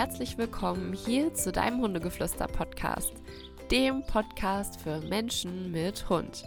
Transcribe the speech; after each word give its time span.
herzlich 0.00 0.38
willkommen 0.38 0.94
hier 0.94 1.34
zu 1.34 1.52
deinem 1.52 1.82
Hundegeflüster-Podcast, 1.82 3.12
dem 3.70 4.02
Podcast 4.02 4.80
für 4.80 4.98
Menschen 5.02 5.70
mit 5.72 6.08
Hund. 6.08 6.42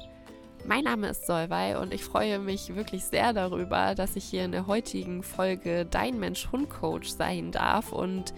Mein 0.65 0.85
Name 0.85 1.09
ist 1.09 1.27
Solvay 1.27 1.75
und 1.75 1.93
ich 1.93 2.03
freue 2.03 2.39
mich 2.39 2.75
wirklich 2.75 3.03
sehr 3.03 3.31
darüber, 3.31 3.93
dass 3.93 4.16
ich 4.16 4.23
hier 4.23 4.43
in 4.43 4.53
der 4.53 4.66
heutigen 4.66 5.21
Folge 5.21 5.85
dein 5.85 6.20
Mensch-Hund-Coach 6.20 7.09
sein 7.09 7.52
darf 7.52 7.91
und 7.91 8.34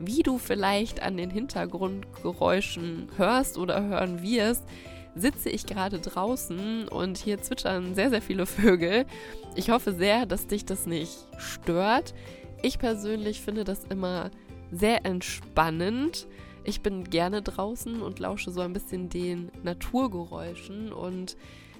wie 0.00 0.22
du 0.22 0.36
vielleicht 0.36 1.00
an 1.00 1.16
den 1.16 1.30
Hintergrundgeräuschen 1.30 3.08
hörst 3.16 3.56
oder 3.56 3.82
hören 3.82 4.22
wirst, 4.22 4.64
sitze 5.14 5.48
ich 5.48 5.64
gerade 5.64 5.98
draußen 5.98 6.88
und 6.88 7.16
hier 7.16 7.40
zwitschern 7.40 7.94
sehr, 7.94 8.10
sehr 8.10 8.20
viele 8.20 8.44
Vögel. 8.44 9.06
Ich 9.54 9.70
hoffe 9.70 9.94
sehr, 9.94 10.26
dass 10.26 10.46
dich 10.46 10.66
das 10.66 10.84
nicht 10.84 11.26
stört. 11.38 12.12
Ich 12.60 12.78
persönlich 12.78 13.40
finde 13.40 13.64
das 13.64 13.84
immer 13.84 14.30
sehr 14.70 15.04
entspannend. 15.04 16.26
Ich 16.64 16.82
bin 16.82 17.04
gerne 17.04 17.42
draußen 17.42 18.02
und 18.02 18.18
lausche 18.18 18.50
so 18.50 18.60
ein 18.60 18.72
bisschen 18.72 19.08
den 19.08 19.50
Naturgeräuschen 19.62 20.92
und 20.92 21.36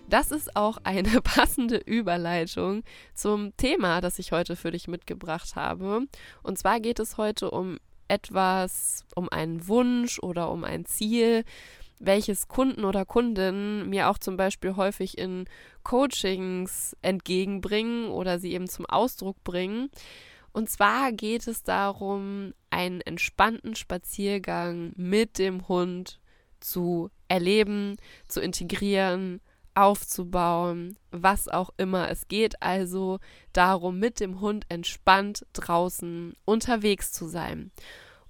das 0.08 0.30
ist 0.30 0.56
auch 0.56 0.78
eine 0.84 1.20
passende 1.22 1.76
Überleitung 1.76 2.82
zum 3.14 3.54
Thema, 3.56 4.00
das 4.00 4.18
ich 4.18 4.32
heute 4.32 4.56
für 4.56 4.70
dich 4.70 4.88
mitgebracht 4.88 5.56
habe. 5.56 6.06
Und 6.42 6.58
zwar 6.58 6.80
geht 6.80 6.98
es 6.98 7.18
heute 7.18 7.50
um 7.50 7.78
etwas, 8.08 9.04
um 9.14 9.28
einen 9.28 9.68
Wunsch 9.68 10.18
oder 10.18 10.50
um 10.50 10.64
ein 10.64 10.86
Ziel, 10.86 11.44
welches 12.00 12.48
Kunden 12.48 12.84
oder 12.84 13.04
Kundinnen 13.04 13.88
mir 13.88 14.08
auch 14.08 14.18
zum 14.18 14.36
Beispiel 14.36 14.76
häufig 14.76 15.18
in 15.18 15.46
Coachings 15.82 16.96
entgegenbringen 17.02 18.08
oder 18.08 18.38
sie 18.38 18.52
eben 18.52 18.68
zum 18.68 18.86
Ausdruck 18.86 19.42
bringen. 19.44 19.90
Und 20.52 20.70
zwar 20.70 21.12
geht 21.12 21.46
es 21.46 21.64
darum, 21.64 22.54
einen 22.70 23.00
entspannten 23.00 23.74
Spaziergang 23.74 24.92
mit 24.96 25.38
dem 25.38 25.68
Hund 25.68 26.20
zu 26.60 27.10
erleben, 27.28 27.96
zu 28.26 28.40
integrieren, 28.40 29.40
aufzubauen, 29.74 30.98
was 31.12 31.48
auch 31.48 31.70
immer. 31.76 32.10
Es 32.10 32.26
geht 32.26 32.62
also 32.62 33.20
darum, 33.52 34.00
mit 34.00 34.18
dem 34.18 34.40
Hund 34.40 34.66
entspannt 34.68 35.46
draußen 35.52 36.34
unterwegs 36.44 37.12
zu 37.12 37.28
sein. 37.28 37.70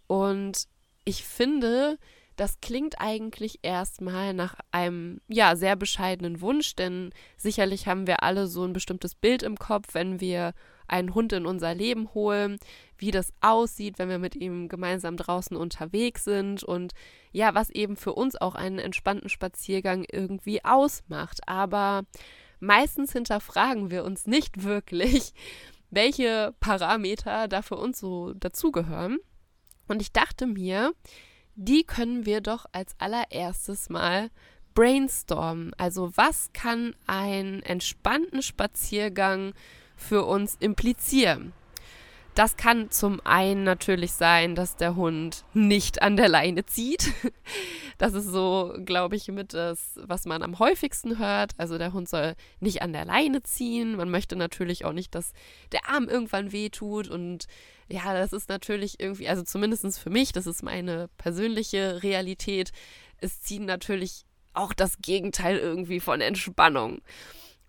Und 0.06 0.68
ich 1.04 1.24
finde, 1.24 1.98
das 2.36 2.60
klingt 2.60 3.00
eigentlich 3.00 3.60
erstmal 3.62 4.34
nach 4.34 4.56
einem 4.70 5.20
ja 5.26 5.56
sehr 5.56 5.74
bescheidenen 5.74 6.40
Wunsch, 6.40 6.76
denn 6.76 7.10
sicherlich 7.36 7.88
haben 7.88 8.06
wir 8.06 8.22
alle 8.22 8.46
so 8.46 8.64
ein 8.64 8.74
bestimmtes 8.74 9.14
Bild 9.14 9.42
im 9.42 9.56
Kopf, 9.56 9.94
wenn 9.94 10.20
wir 10.20 10.52
einen 10.88 11.14
Hund 11.14 11.32
in 11.32 11.46
unser 11.46 11.74
Leben 11.74 12.12
holen, 12.14 12.58
wie 12.96 13.10
das 13.10 13.32
aussieht, 13.40 13.98
wenn 13.98 14.08
wir 14.08 14.18
mit 14.18 14.36
ihm 14.36 14.68
gemeinsam 14.68 15.16
draußen 15.16 15.56
unterwegs 15.56 16.24
sind 16.24 16.64
und 16.64 16.92
ja, 17.32 17.54
was 17.54 17.70
eben 17.70 17.96
für 17.96 18.12
uns 18.12 18.36
auch 18.36 18.54
einen 18.54 18.78
entspannten 18.78 19.28
Spaziergang 19.28 20.04
irgendwie 20.10 20.64
ausmacht. 20.64 21.40
Aber 21.46 22.02
meistens 22.60 23.12
hinterfragen 23.12 23.90
wir 23.90 24.04
uns 24.04 24.26
nicht 24.26 24.62
wirklich, 24.64 25.32
welche 25.90 26.54
Parameter 26.60 27.48
da 27.48 27.62
für 27.62 27.76
uns 27.76 27.98
so 27.98 28.34
dazugehören. 28.34 29.18
Und 29.86 30.02
ich 30.02 30.12
dachte 30.12 30.46
mir, 30.46 30.92
die 31.54 31.84
können 31.84 32.26
wir 32.26 32.40
doch 32.40 32.66
als 32.72 32.94
allererstes 32.98 33.88
mal 33.88 34.30
brainstormen. 34.74 35.72
Also 35.76 36.12
was 36.14 36.52
kann 36.52 36.94
ein 37.06 37.64
entspannten 37.64 38.42
Spaziergang 38.42 39.54
für 39.98 40.24
uns 40.24 40.56
implizieren. 40.58 41.52
Das 42.38 42.56
kann 42.56 42.88
zum 42.92 43.20
einen 43.24 43.64
natürlich 43.64 44.12
sein, 44.12 44.54
dass 44.54 44.76
der 44.76 44.94
Hund 44.94 45.44
nicht 45.54 46.02
an 46.02 46.16
der 46.16 46.28
Leine 46.28 46.64
zieht. 46.64 47.12
Das 48.00 48.14
ist 48.14 48.28
so, 48.28 48.76
glaube 48.84 49.16
ich, 49.16 49.26
mit 49.26 49.54
das, 49.54 49.98
was 50.00 50.24
man 50.24 50.44
am 50.44 50.60
häufigsten 50.60 51.18
hört. 51.18 51.50
Also 51.56 51.78
der 51.78 51.92
Hund 51.92 52.08
soll 52.08 52.36
nicht 52.60 52.80
an 52.80 52.92
der 52.92 53.04
Leine 53.04 53.42
ziehen. 53.42 53.96
Man 53.96 54.08
möchte 54.08 54.36
natürlich 54.36 54.84
auch 54.84 54.92
nicht, 54.92 55.16
dass 55.16 55.32
der 55.72 55.88
Arm 55.88 56.08
irgendwann 56.08 56.52
wehtut. 56.52 57.08
Und 57.08 57.46
ja, 57.88 58.14
das 58.14 58.32
ist 58.32 58.48
natürlich 58.48 59.00
irgendwie, 59.00 59.28
also 59.28 59.42
zumindest 59.42 59.98
für 59.98 60.10
mich, 60.10 60.30
das 60.30 60.46
ist 60.46 60.62
meine 60.62 61.08
persönliche 61.18 62.04
Realität. 62.04 62.70
Es 63.20 63.40
ziehen 63.40 63.64
natürlich 63.64 64.24
auch 64.54 64.72
das 64.72 64.98
Gegenteil 64.98 65.58
irgendwie 65.58 65.98
von 65.98 66.20
Entspannung. 66.20 67.02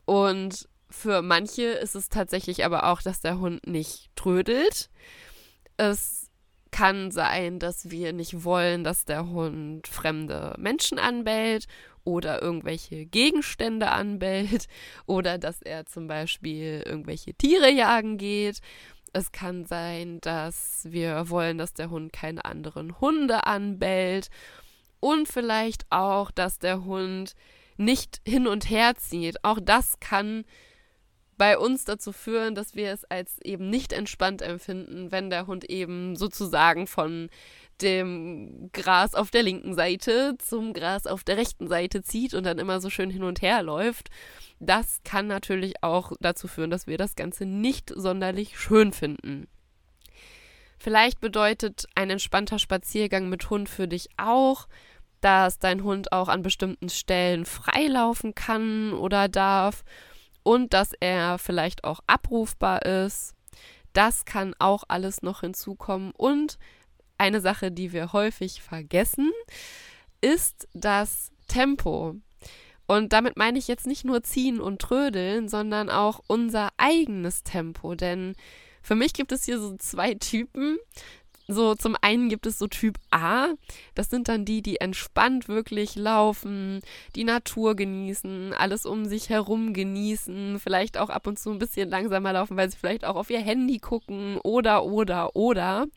Und 0.05 0.69
für 0.89 1.21
manche 1.21 1.63
ist 1.63 1.95
es 1.95 2.09
tatsächlich 2.09 2.65
aber 2.65 2.85
auch, 2.85 3.01
dass 3.01 3.21
der 3.21 3.39
Hund 3.39 3.65
nicht 3.67 4.09
trödelt. 4.15 4.89
Es 5.77 6.29
kann 6.71 7.11
sein, 7.11 7.59
dass 7.59 7.89
wir 7.89 8.13
nicht 8.13 8.43
wollen, 8.43 8.83
dass 8.83 9.05
der 9.05 9.27
Hund 9.27 9.87
fremde 9.87 10.55
Menschen 10.57 10.99
anbellt 10.99 11.67
oder 12.03 12.41
irgendwelche 12.41 13.05
Gegenstände 13.05 13.91
anbellt 13.91 14.67
oder 15.05 15.37
dass 15.37 15.61
er 15.61 15.85
zum 15.85 16.07
Beispiel 16.07 16.83
irgendwelche 16.85 17.33
Tiere 17.33 17.71
jagen 17.71 18.17
geht. 18.17 18.59
Es 19.13 19.31
kann 19.31 19.65
sein, 19.65 20.19
dass 20.21 20.81
wir 20.89 21.29
wollen, 21.29 21.57
dass 21.57 21.73
der 21.73 21.89
Hund 21.89 22.13
keine 22.13 22.45
anderen 22.45 22.99
Hunde 22.99 23.45
anbellt 23.47 24.29
und 24.99 25.27
vielleicht 25.27 25.85
auch, 25.89 26.29
dass 26.29 26.59
der 26.59 26.83
Hund 26.85 27.33
nicht 27.77 28.21
hin 28.25 28.45
und 28.45 28.69
her 28.69 28.95
zieht. 28.95 29.43
Auch 29.43 29.59
das 29.59 29.99
kann 29.99 30.45
bei 31.39 31.57
uns 31.57 31.85
dazu 31.85 32.11
führen, 32.11 32.53
dass 32.53 32.75
wir 32.75 32.91
es 32.91 33.05
als 33.05 33.39
eben 33.43 33.69
nicht 33.69 33.93
entspannt 33.93 34.41
empfinden, 34.41 35.11
wenn 35.11 35.29
der 35.29 35.47
Hund 35.47 35.63
eben 35.63 36.17
sozusagen 36.17 36.85
von 36.85 37.29
dem 37.81 38.69
Gras 38.73 39.15
auf 39.15 39.31
der 39.31 39.41
linken 39.41 39.73
Seite 39.73 40.35
zum 40.37 40.73
Gras 40.73 41.07
auf 41.07 41.23
der 41.23 41.37
rechten 41.37 41.69
Seite 41.69 42.03
zieht 42.03 42.33
und 42.33 42.43
dann 42.43 42.59
immer 42.59 42.81
so 42.81 42.89
schön 42.89 43.09
hin 43.09 43.23
und 43.23 43.41
her 43.41 43.63
läuft. 43.63 44.09
Das 44.59 44.99
kann 45.05 45.27
natürlich 45.27 45.81
auch 45.81 46.11
dazu 46.19 46.49
führen, 46.49 46.69
dass 46.69 46.87
wir 46.87 46.97
das 46.97 47.15
Ganze 47.15 47.45
nicht 47.45 47.93
sonderlich 47.95 48.59
schön 48.59 48.91
finden. 48.91 49.47
Vielleicht 50.77 51.21
bedeutet 51.21 51.85
ein 51.95 52.09
entspannter 52.09 52.59
Spaziergang 52.59 53.29
mit 53.29 53.49
Hund 53.49 53.69
für 53.69 53.87
dich 53.87 54.09
auch, 54.17 54.67
dass 55.21 55.57
dein 55.57 55.83
Hund 55.83 56.11
auch 56.11 56.27
an 56.27 56.41
bestimmten 56.41 56.89
Stellen 56.89 57.45
freilaufen 57.45 58.35
kann 58.35 58.91
oder 58.91 59.29
darf 59.29 59.85
und 60.49 60.73
dass 60.73 60.93
er 60.99 61.37
vielleicht 61.37 61.83
auch 61.83 61.99
abrufbar 62.07 62.83
ist. 62.83 63.35
Das 63.93 64.25
kann 64.25 64.55
auch 64.57 64.83
alles 64.87 65.21
noch 65.21 65.41
hinzukommen. 65.41 66.11
Und 66.17 66.57
eine 67.19 67.39
Sache, 67.39 67.71
die 67.71 67.93
wir 67.93 68.13
häufig 68.13 68.63
vergessen, 68.63 69.31
ist 70.21 70.67
das 70.73 71.31
Tempo. 71.47 72.15
Und 72.87 73.13
damit 73.13 73.37
meine 73.37 73.59
ich 73.59 73.67
jetzt 73.67 73.85
nicht 73.85 74.05
nur 74.05 74.23
ziehen 74.23 74.59
und 74.59 74.81
trödeln, 74.81 75.49
sondern 75.49 75.91
auch 75.91 76.19
unser 76.25 76.69
eigenes 76.77 77.43
Tempo. 77.43 77.93
Denn 77.93 78.35
für 78.81 78.95
mich 78.95 79.13
gibt 79.13 79.31
es 79.31 79.45
hier 79.45 79.59
so 79.59 79.77
zwei 79.77 80.15
Typen. 80.15 80.79
So, 81.51 81.73
zum 81.73 81.95
einen 81.99 82.29
gibt 82.29 82.45
es 82.45 82.59
so 82.59 82.67
Typ 82.67 82.99
A. 83.09 83.47
Das 83.95 84.11
sind 84.11 84.27
dann 84.27 84.45
die, 84.45 84.61
die 84.61 84.79
entspannt 84.79 85.47
wirklich 85.47 85.95
laufen, 85.95 86.81
die 87.15 87.23
Natur 87.23 87.75
genießen, 87.75 88.53
alles 88.53 88.85
um 88.85 89.05
sich 89.05 89.29
herum 89.29 89.73
genießen, 89.73 90.59
vielleicht 90.59 90.99
auch 90.99 91.09
ab 91.09 91.25
und 91.25 91.39
zu 91.39 91.49
ein 91.49 91.57
bisschen 91.57 91.89
langsamer 91.89 92.33
laufen, 92.33 92.55
weil 92.55 92.69
sie 92.69 92.77
vielleicht 92.77 93.03
auch 93.03 93.15
auf 93.15 93.31
ihr 93.31 93.41
Handy 93.41 93.79
gucken 93.79 94.37
oder, 94.43 94.85
oder, 94.85 95.35
oder. 95.35 95.87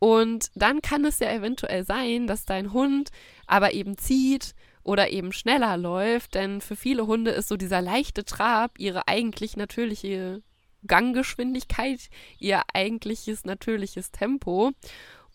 Und 0.00 0.50
dann 0.56 0.82
kann 0.82 1.04
es 1.04 1.20
ja 1.20 1.30
eventuell 1.30 1.84
sein, 1.84 2.26
dass 2.26 2.44
dein 2.44 2.72
Hund 2.72 3.10
aber 3.46 3.74
eben 3.74 3.96
zieht 3.96 4.56
oder 4.82 5.10
eben 5.10 5.32
schneller 5.32 5.76
läuft, 5.76 6.34
denn 6.34 6.60
für 6.60 6.74
viele 6.74 7.06
Hunde 7.06 7.30
ist 7.30 7.46
so 7.46 7.56
dieser 7.56 7.80
leichte 7.80 8.24
Trab 8.24 8.76
ihre 8.80 9.06
eigentlich 9.06 9.56
natürliche 9.56 10.42
Ganggeschwindigkeit, 10.86 12.08
ihr 12.38 12.62
eigentliches 12.72 13.44
natürliches 13.44 14.10
Tempo. 14.10 14.72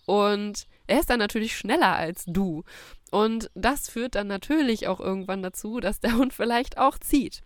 Und 0.06 0.68
er 0.88 1.00
ist 1.00 1.10
dann 1.10 1.20
natürlich 1.20 1.58
schneller 1.58 1.96
als 1.96 2.26
du. 2.26 2.64
Und 3.12 3.50
das 3.56 3.90
führt 3.90 4.16
dann 4.16 4.28
natürlich 4.28 4.88
auch 4.88 5.00
irgendwann 5.00 5.42
dazu, 5.42 5.80
dass 5.80 6.00
der 6.00 6.14
Hund 6.18 6.34
vielleicht 6.34 6.78
auch 6.78 6.98
zieht. 6.98 7.42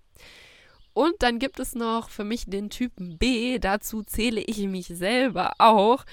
Und 0.93 1.13
dann 1.19 1.39
gibt 1.39 1.59
es 1.59 1.75
noch 1.75 2.09
für 2.09 2.23
mich 2.23 2.45
den 2.45 2.69
Typen 2.69 3.17
B, 3.17 3.59
dazu 3.59 4.03
zähle 4.03 4.41
ich 4.41 4.57
mich 4.67 4.87
selber 4.87 5.53
auch. 5.59 6.03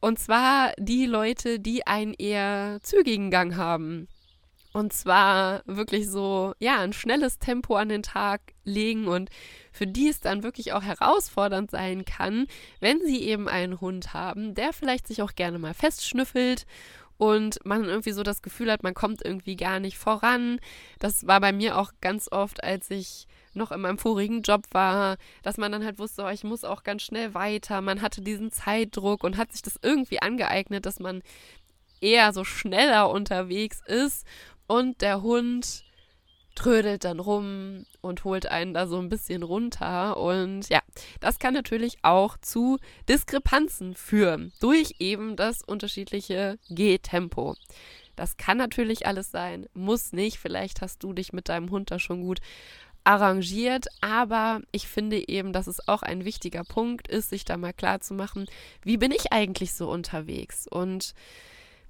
Und 0.00 0.18
zwar 0.18 0.72
die 0.78 1.06
Leute, 1.06 1.58
die 1.58 1.86
einen 1.86 2.14
eher 2.14 2.78
zügigen 2.82 3.30
Gang 3.30 3.56
haben. 3.56 4.08
Und 4.76 4.92
zwar 4.92 5.62
wirklich 5.64 6.06
so, 6.06 6.52
ja, 6.58 6.80
ein 6.80 6.92
schnelles 6.92 7.38
Tempo 7.38 7.76
an 7.76 7.88
den 7.88 8.02
Tag 8.02 8.42
legen 8.62 9.08
und 9.08 9.30
für 9.72 9.86
die 9.86 10.06
es 10.06 10.20
dann 10.20 10.42
wirklich 10.42 10.74
auch 10.74 10.82
herausfordernd 10.82 11.70
sein 11.70 12.04
kann, 12.04 12.46
wenn 12.78 13.00
sie 13.00 13.22
eben 13.22 13.48
einen 13.48 13.80
Hund 13.80 14.12
haben, 14.12 14.54
der 14.54 14.74
vielleicht 14.74 15.06
sich 15.08 15.22
auch 15.22 15.34
gerne 15.34 15.58
mal 15.58 15.72
festschnüffelt 15.72 16.66
und 17.16 17.58
man 17.64 17.84
irgendwie 17.84 18.12
so 18.12 18.22
das 18.22 18.42
Gefühl 18.42 18.70
hat, 18.70 18.82
man 18.82 18.92
kommt 18.92 19.24
irgendwie 19.24 19.56
gar 19.56 19.80
nicht 19.80 19.96
voran. 19.96 20.60
Das 20.98 21.26
war 21.26 21.40
bei 21.40 21.52
mir 21.52 21.78
auch 21.78 21.92
ganz 22.02 22.30
oft, 22.30 22.62
als 22.62 22.90
ich 22.90 23.26
noch 23.54 23.72
in 23.72 23.80
meinem 23.80 23.96
vorigen 23.96 24.42
Job 24.42 24.64
war, 24.72 25.16
dass 25.42 25.56
man 25.56 25.72
dann 25.72 25.86
halt 25.86 25.98
wusste, 25.98 26.22
oh, 26.22 26.28
ich 26.28 26.44
muss 26.44 26.64
auch 26.64 26.82
ganz 26.82 27.00
schnell 27.00 27.32
weiter. 27.32 27.80
Man 27.80 28.02
hatte 28.02 28.20
diesen 28.20 28.52
Zeitdruck 28.52 29.24
und 29.24 29.38
hat 29.38 29.52
sich 29.52 29.62
das 29.62 29.78
irgendwie 29.80 30.20
angeeignet, 30.20 30.84
dass 30.84 31.00
man 31.00 31.22
eher 32.02 32.34
so 32.34 32.44
schneller 32.44 33.08
unterwegs 33.08 33.80
ist 33.86 34.26
und 34.66 35.00
der 35.00 35.22
Hund 35.22 35.84
trödelt 36.56 37.04
dann 37.04 37.20
rum 37.20 37.84
und 38.00 38.24
holt 38.24 38.46
einen 38.46 38.74
da 38.74 38.86
so 38.86 38.98
ein 38.98 39.08
bisschen 39.08 39.42
runter. 39.42 40.16
Und 40.16 40.68
ja, 40.68 40.80
das 41.20 41.38
kann 41.38 41.54
natürlich 41.54 41.98
auch 42.02 42.36
zu 42.38 42.78
Diskrepanzen 43.08 43.94
führen 43.94 44.52
durch 44.58 44.94
eben 44.98 45.36
das 45.36 45.62
unterschiedliche 45.62 46.58
Gehtempo. 46.68 47.54
Das 48.16 48.38
kann 48.38 48.56
natürlich 48.56 49.06
alles 49.06 49.30
sein, 49.30 49.66
muss 49.74 50.12
nicht. 50.12 50.38
Vielleicht 50.38 50.80
hast 50.80 51.02
du 51.02 51.12
dich 51.12 51.32
mit 51.34 51.50
deinem 51.50 51.70
Hund 51.70 51.90
da 51.90 51.98
schon 51.98 52.22
gut 52.22 52.40
arrangiert, 53.04 53.86
aber 54.00 54.60
ich 54.72 54.88
finde 54.88 55.28
eben, 55.28 55.52
dass 55.52 55.68
es 55.68 55.86
auch 55.86 56.02
ein 56.02 56.24
wichtiger 56.24 56.64
Punkt 56.64 57.06
ist, 57.06 57.30
sich 57.30 57.44
da 57.44 57.56
mal 57.56 57.72
klar 57.72 58.00
zu 58.00 58.14
machen, 58.14 58.46
wie 58.82 58.96
bin 58.96 59.12
ich 59.12 59.32
eigentlich 59.32 59.74
so 59.74 59.88
unterwegs 59.88 60.66
und 60.66 61.14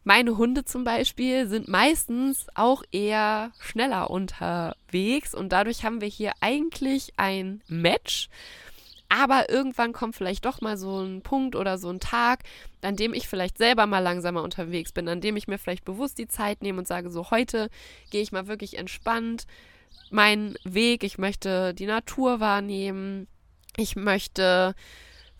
meine 0.07 0.37
Hunde 0.37 0.65
zum 0.65 0.85
Beispiel 0.85 1.49
sind 1.49 1.67
meistens 1.67 2.47
auch 2.55 2.85
eher 2.93 3.51
schneller 3.59 4.09
unterwegs 4.09 5.35
und 5.35 5.51
dadurch 5.51 5.85
haben 5.85 6.01
wir 6.01 6.07
hier 6.07 6.33
eigentlich 6.41 7.13
ein 7.17 7.61
Match. 7.67 8.29
Aber 9.09 9.51
irgendwann 9.51 9.93
kommt 9.93 10.15
vielleicht 10.15 10.45
doch 10.45 10.61
mal 10.61 10.77
so 10.77 11.01
ein 11.01 11.23
Punkt 11.23 11.57
oder 11.57 11.77
so 11.77 11.91
ein 11.91 11.99
Tag, 11.99 12.45
an 12.83 12.95
dem 12.95 13.15
ich 13.15 13.27
vielleicht 13.27 13.59
selber 13.59 13.89
mal 13.89 13.99
langsamer 13.99 14.45
unterwegs 14.45 14.93
bin, 14.93 15.09
an 15.09 15.21
dem 15.21 15.37
ich 15.37 15.49
mir 15.49 15.59
vielleicht 15.59 15.85
bewusst 15.85 16.19
die 16.19 16.29
Zeit 16.29 16.63
nehme 16.63 16.79
und 16.79 16.87
sage, 16.87 17.11
so 17.11 17.33
heute 17.33 17.69
gehe 18.11 18.23
ich 18.23 18.31
mal 18.31 18.47
wirklich 18.47 18.79
entspannt 18.79 19.45
meinen 20.11 20.55
Weg, 20.63 21.03
ich 21.03 21.19
möchte 21.19 21.75
die 21.75 21.87
Natur 21.87 22.39
wahrnehmen, 22.39 23.27
ich 23.77 23.97
möchte 23.97 24.77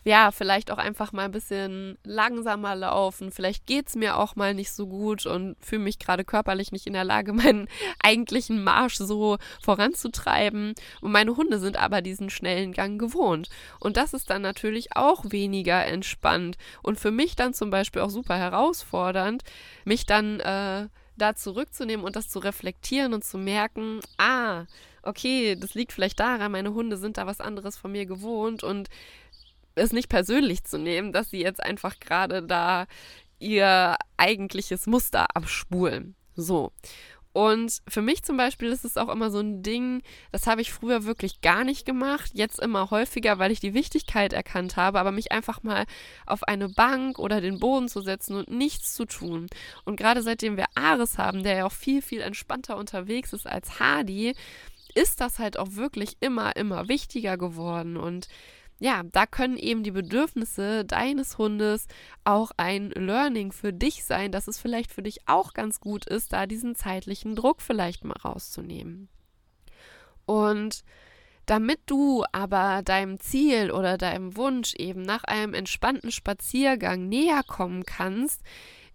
ja, 0.07 0.31
vielleicht 0.31 0.71
auch 0.71 0.77
einfach 0.77 1.11
mal 1.11 1.25
ein 1.25 1.31
bisschen 1.31 1.97
langsamer 2.05 2.75
laufen. 2.75 3.29
Vielleicht 3.29 3.67
geht 3.67 3.89
es 3.89 3.95
mir 3.95 4.17
auch 4.17 4.37
mal 4.37 4.53
nicht 4.53 4.71
so 4.71 4.87
gut 4.87 5.25
und 5.25 5.57
fühle 5.59 5.83
mich 5.83 5.99
gerade 5.99 6.23
körperlich 6.23 6.71
nicht 6.71 6.87
in 6.87 6.93
der 6.93 7.03
Lage, 7.03 7.33
meinen 7.33 7.67
eigentlichen 8.01 8.63
Marsch 8.63 8.95
so 8.95 9.37
voranzutreiben. 9.61 10.75
Und 11.01 11.11
meine 11.11 11.35
Hunde 11.35 11.59
sind 11.59 11.75
aber 11.75 12.01
diesen 12.01 12.29
schnellen 12.29 12.71
Gang 12.71 12.97
gewohnt. 12.97 13.49
Und 13.81 13.97
das 13.97 14.13
ist 14.13 14.29
dann 14.29 14.41
natürlich 14.41 14.95
auch 14.95 15.25
weniger 15.27 15.85
entspannt. 15.85 16.57
Und 16.81 16.97
für 16.97 17.11
mich 17.11 17.35
dann 17.35 17.53
zum 17.53 17.69
Beispiel 17.69 18.01
auch 18.01 18.09
super 18.09 18.37
herausfordernd, 18.37 19.43
mich 19.83 20.05
dann 20.05 20.39
äh, 20.39 20.87
da 21.17 21.35
zurückzunehmen 21.35 22.05
und 22.05 22.15
das 22.15 22.29
zu 22.29 22.39
reflektieren 22.39 23.13
und 23.13 23.25
zu 23.25 23.37
merken, 23.37 23.99
ah, 24.17 24.67
okay, 25.07 25.55
das 25.55 25.73
liegt 25.73 25.93
vielleicht 25.93 26.19
daran, 26.19 26.51
meine 26.51 26.73
Hunde 26.73 26.97
sind 26.97 27.17
da 27.17 27.25
was 27.25 27.39
anderes 27.39 27.77
von 27.77 27.91
mir 27.91 28.05
gewohnt 28.05 28.63
und 28.63 28.89
es 29.77 29.93
nicht 29.93 30.09
persönlich 30.09 30.63
zu 30.63 30.77
nehmen, 30.77 31.11
dass 31.13 31.29
sie 31.29 31.41
jetzt 31.41 31.63
einfach 31.63 31.99
gerade 31.99 32.43
da 32.43 32.85
ihr 33.39 33.95
eigentliches 34.17 34.87
Muster 34.87 35.35
abspulen. 35.35 36.15
So. 36.35 36.71
Und 37.37 37.83
für 37.87 38.01
mich 38.01 38.23
zum 38.23 38.35
Beispiel 38.35 38.69
ist 38.69 38.83
es 38.83 38.97
auch 38.97 39.09
immer 39.09 39.29
so 39.29 39.37
ein 39.37 39.61
Ding, 39.61 40.01
das 40.31 40.47
habe 40.47 40.61
ich 40.61 40.73
früher 40.73 41.05
wirklich 41.05 41.41
gar 41.41 41.63
nicht 41.63 41.85
gemacht, 41.85 42.31
jetzt 42.33 42.59
immer 42.59 42.89
häufiger, 42.89 43.37
weil 43.37 43.51
ich 43.51 43.59
die 43.59 43.75
Wichtigkeit 43.75 44.33
erkannt 44.33 44.75
habe, 44.75 44.99
aber 44.99 45.11
mich 45.11 45.31
einfach 45.31 45.61
mal 45.61 45.85
auf 46.25 46.41
eine 46.45 46.67
Bank 46.67 47.19
oder 47.19 47.39
den 47.39 47.59
Boden 47.59 47.89
zu 47.89 48.01
setzen 48.01 48.37
und 48.37 48.49
nichts 48.49 48.95
zu 48.95 49.05
tun. 49.05 49.45
Und 49.85 49.97
gerade 49.97 50.23
seitdem 50.23 50.57
wir 50.57 50.65
Ares 50.73 51.19
haben, 51.19 51.43
der 51.43 51.57
ja 51.57 51.65
auch 51.67 51.71
viel, 51.71 52.01
viel 52.01 52.21
entspannter 52.21 52.75
unterwegs 52.75 53.33
ist 53.33 53.45
als 53.45 53.79
Hardy, 53.79 54.33
ist 54.95 55.21
das 55.21 55.37
halt 55.37 55.59
auch 55.59 55.73
wirklich 55.73 56.17
immer, 56.21 56.55
immer 56.55 56.87
wichtiger 56.87 57.37
geworden. 57.37 57.97
Und 57.97 58.29
ja, 58.79 59.03
da 59.11 59.25
können 59.25 59.57
eben 59.57 59.83
die 59.83 59.91
Bedürfnisse 59.91 60.85
deines 60.85 61.37
Hundes 61.37 61.87
auch 62.23 62.51
ein 62.57 62.91
Learning 62.91 63.51
für 63.51 63.73
dich 63.73 64.03
sein, 64.03 64.31
dass 64.31 64.47
es 64.47 64.59
vielleicht 64.59 64.91
für 64.91 65.01
dich 65.01 65.27
auch 65.27 65.53
ganz 65.53 65.79
gut 65.79 66.05
ist, 66.05 66.33
da 66.33 66.45
diesen 66.45 66.75
zeitlichen 66.75 67.35
Druck 67.35 67.61
vielleicht 67.61 68.05
mal 68.05 68.17
rauszunehmen. 68.17 69.09
Und 70.25 70.83
damit 71.47 71.79
du 71.85 72.23
aber 72.33 72.81
deinem 72.83 73.19
Ziel 73.19 73.71
oder 73.71 73.97
deinem 73.97 74.35
Wunsch 74.35 74.75
eben 74.75 75.01
nach 75.01 75.23
einem 75.23 75.53
entspannten 75.53 76.11
Spaziergang 76.11 77.07
näher 77.07 77.41
kommen 77.47 77.83
kannst, 77.83 78.41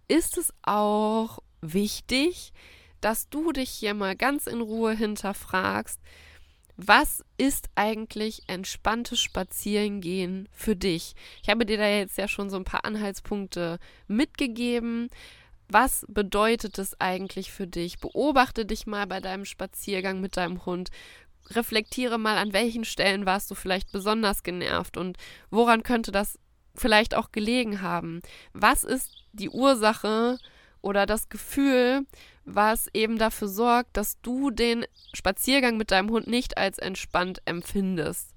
ist 0.06 0.36
es 0.36 0.52
auch 0.62 1.38
wichtig, 1.62 2.52
dass 3.00 3.28
du 3.30 3.52
dich 3.52 3.70
hier 3.70 3.94
mal 3.94 4.14
ganz 4.14 4.46
in 4.46 4.60
Ruhe 4.60 4.92
hinterfragst, 4.94 6.00
was 6.76 7.24
ist 7.36 7.68
eigentlich 7.74 8.42
entspanntes 8.48 9.20
Spazierengehen 9.20 10.48
für 10.52 10.74
dich? 10.74 11.14
Ich 11.42 11.48
habe 11.48 11.66
dir 11.66 11.76
da 11.76 11.86
jetzt 11.86 12.18
ja 12.18 12.28
schon 12.28 12.50
so 12.50 12.56
ein 12.56 12.64
paar 12.64 12.84
Anhaltspunkte 12.84 13.78
mitgegeben. 14.08 15.08
Was 15.68 16.04
bedeutet 16.08 16.78
es 16.78 16.98
eigentlich 17.00 17.52
für 17.52 17.66
dich? 17.66 17.98
Beobachte 17.98 18.66
dich 18.66 18.86
mal 18.86 19.06
bei 19.06 19.20
deinem 19.20 19.44
Spaziergang 19.44 20.20
mit 20.20 20.36
deinem 20.36 20.64
Hund. 20.66 20.90
Reflektiere 21.50 22.18
mal, 22.18 22.38
an 22.38 22.52
welchen 22.52 22.84
Stellen 22.84 23.26
warst 23.26 23.50
du 23.50 23.54
vielleicht 23.54 23.92
besonders 23.92 24.42
genervt 24.42 24.96
und 24.96 25.18
woran 25.50 25.82
könnte 25.82 26.12
das 26.12 26.38
vielleicht 26.74 27.14
auch 27.14 27.32
gelegen 27.32 27.82
haben? 27.82 28.20
Was 28.52 28.84
ist 28.84 29.10
die 29.32 29.50
Ursache 29.50 30.38
oder 30.80 31.06
das 31.06 31.28
Gefühl, 31.28 32.06
was 32.44 32.88
eben 32.92 33.18
dafür 33.18 33.48
sorgt, 33.48 33.96
dass 33.96 34.20
du 34.20 34.50
den 34.50 34.84
Spaziergang 35.14 35.76
mit 35.76 35.90
deinem 35.90 36.10
Hund 36.10 36.26
nicht 36.26 36.58
als 36.58 36.78
entspannt 36.78 37.40
empfindest. 37.44 38.34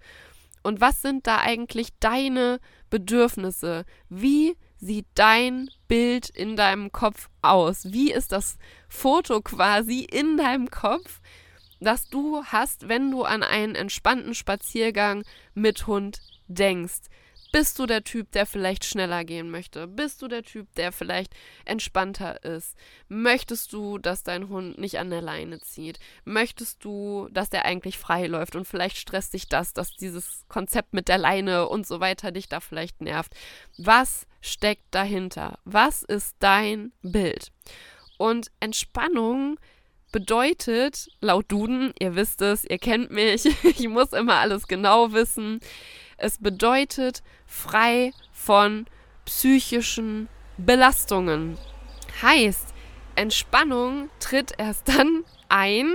Und 0.63 0.81
was 0.81 1.01
sind 1.01 1.27
da 1.27 1.39
eigentlich 1.39 1.89
deine 1.99 2.59
Bedürfnisse? 2.89 3.85
Wie 4.09 4.55
sieht 4.77 5.05
dein 5.15 5.69
Bild 5.87 6.29
in 6.29 6.55
deinem 6.55 6.91
Kopf 6.91 7.29
aus? 7.41 7.91
Wie 7.91 8.11
ist 8.11 8.31
das 8.31 8.57
Foto 8.89 9.41
quasi 9.41 10.01
in 10.01 10.37
deinem 10.37 10.69
Kopf, 10.71 11.21
das 11.79 12.09
du 12.09 12.43
hast, 12.45 12.89
wenn 12.89 13.11
du 13.11 13.23
an 13.23 13.43
einen 13.43 13.75
entspannten 13.75 14.33
Spaziergang 14.33 15.23
mit 15.53 15.87
Hund 15.87 16.19
denkst? 16.47 17.09
Bist 17.55 17.79
du 17.79 17.85
der 17.85 18.03
Typ, 18.03 18.33
der 18.33 18.45
vielleicht 18.45 18.83
schneller 18.83 19.23
gehen 19.23 19.49
möchte? 19.49 19.87
Bist 19.87 20.21
du 20.21 20.27
der 20.27 20.43
Typ, 20.43 20.75
der 20.75 20.91
vielleicht 20.91 21.33
entspannter 21.63 22.43
ist? 22.43 22.75
Möchtest 23.07 23.71
du, 23.71 23.97
dass 23.97 24.23
dein 24.23 24.49
Hund 24.49 24.77
nicht 24.77 24.99
an 24.99 25.09
der 25.09 25.21
Leine 25.21 25.61
zieht? 25.61 25.97
Möchtest 26.25 26.83
du, 26.83 27.29
dass 27.31 27.49
der 27.49 27.63
eigentlich 27.63 27.97
frei 27.97 28.27
läuft 28.27 28.57
und 28.57 28.67
vielleicht 28.67 28.97
stresst 28.97 29.33
dich 29.33 29.47
das, 29.47 29.71
dass 29.71 29.95
dieses 29.95 30.43
Konzept 30.49 30.93
mit 30.93 31.07
der 31.07 31.17
Leine 31.17 31.69
und 31.69 31.87
so 31.87 32.01
weiter 32.01 32.33
dich 32.33 32.49
da 32.49 32.59
vielleicht 32.59 32.99
nervt? 32.99 33.33
Was 33.77 34.27
steckt 34.41 34.83
dahinter? 34.91 35.57
Was 35.63 36.03
ist 36.03 36.35
dein 36.39 36.91
Bild? 37.03 37.53
Und 38.17 38.51
Entspannung 38.59 39.57
bedeutet, 40.11 41.07
laut 41.21 41.49
Duden, 41.49 41.93
ihr 41.99 42.15
wisst 42.15 42.41
es, 42.41 42.65
ihr 42.65 42.79
kennt 42.79 43.11
mich, 43.11 43.45
ich 43.63 43.87
muss 43.87 44.11
immer 44.11 44.35
alles 44.35 44.67
genau 44.67 45.13
wissen, 45.13 45.61
es 46.17 46.37
bedeutet 46.37 47.23
frei 47.45 48.11
von 48.31 48.85
psychischen 49.25 50.27
Belastungen. 50.57 51.57
Heißt, 52.21 52.73
Entspannung 53.15 54.09
tritt 54.19 54.53
erst 54.57 54.87
dann 54.89 55.23
ein, 55.49 55.93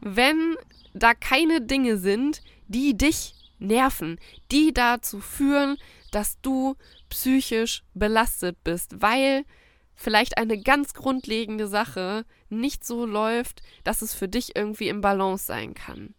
wenn 0.00 0.56
da 0.92 1.14
keine 1.14 1.60
Dinge 1.60 1.98
sind, 1.98 2.42
die 2.68 2.96
dich 2.96 3.34
nerven, 3.58 4.18
die 4.50 4.72
dazu 4.72 5.20
führen, 5.20 5.76
dass 6.10 6.40
du 6.40 6.76
psychisch 7.08 7.82
belastet 7.94 8.56
bist, 8.64 9.00
weil 9.02 9.44
vielleicht 9.94 10.38
eine 10.38 10.60
ganz 10.60 10.94
grundlegende 10.94 11.66
Sache 11.68 12.24
nicht 12.48 12.84
so 12.84 13.06
läuft, 13.06 13.62
dass 13.84 14.02
es 14.02 14.14
für 14.14 14.28
dich 14.28 14.56
irgendwie 14.56 14.88
im 14.88 15.00
Balance 15.00 15.46
sein 15.46 15.74
kann. 15.74 16.14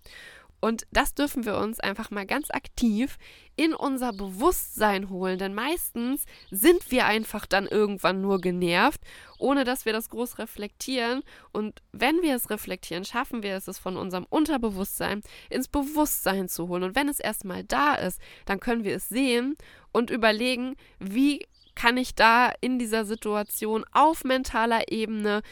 Und 0.65 0.87
das 0.89 1.13
dürfen 1.13 1.45
wir 1.45 1.57
uns 1.57 1.79
einfach 1.79 2.09
mal 2.09 2.25
ganz 2.25 2.49
aktiv 2.49 3.19
in 3.55 3.75
unser 3.75 4.11
Bewusstsein 4.11 5.11
holen, 5.11 5.37
denn 5.37 5.53
meistens 5.53 6.25
sind 6.49 6.89
wir 6.89 7.05
einfach 7.05 7.45
dann 7.45 7.67
irgendwann 7.67 8.19
nur 8.19 8.41
genervt, 8.41 8.99
ohne 9.37 9.63
dass 9.63 9.85
wir 9.85 9.93
das 9.93 10.09
groß 10.09 10.39
reflektieren. 10.39 11.21
Und 11.51 11.83
wenn 11.91 12.23
wir 12.23 12.35
es 12.35 12.49
reflektieren, 12.49 13.05
schaffen 13.05 13.43
wir 13.43 13.53
es, 13.53 13.67
es 13.67 13.77
von 13.77 13.95
unserem 13.95 14.25
Unterbewusstsein 14.27 15.21
ins 15.51 15.67
Bewusstsein 15.67 16.49
zu 16.49 16.67
holen. 16.67 16.81
Und 16.81 16.95
wenn 16.95 17.09
es 17.09 17.19
erstmal 17.19 17.63
da 17.63 17.93
ist, 17.93 18.19
dann 18.47 18.59
können 18.59 18.83
wir 18.83 18.95
es 18.95 19.07
sehen 19.07 19.57
und 19.91 20.09
überlegen, 20.09 20.77
wie 20.97 21.45
kann 21.75 21.95
ich 21.95 22.15
da 22.15 22.51
in 22.59 22.79
dieser 22.79 23.05
Situation 23.05 23.85
auf 23.91 24.23
mentaler 24.23 24.91
Ebene 24.91 25.43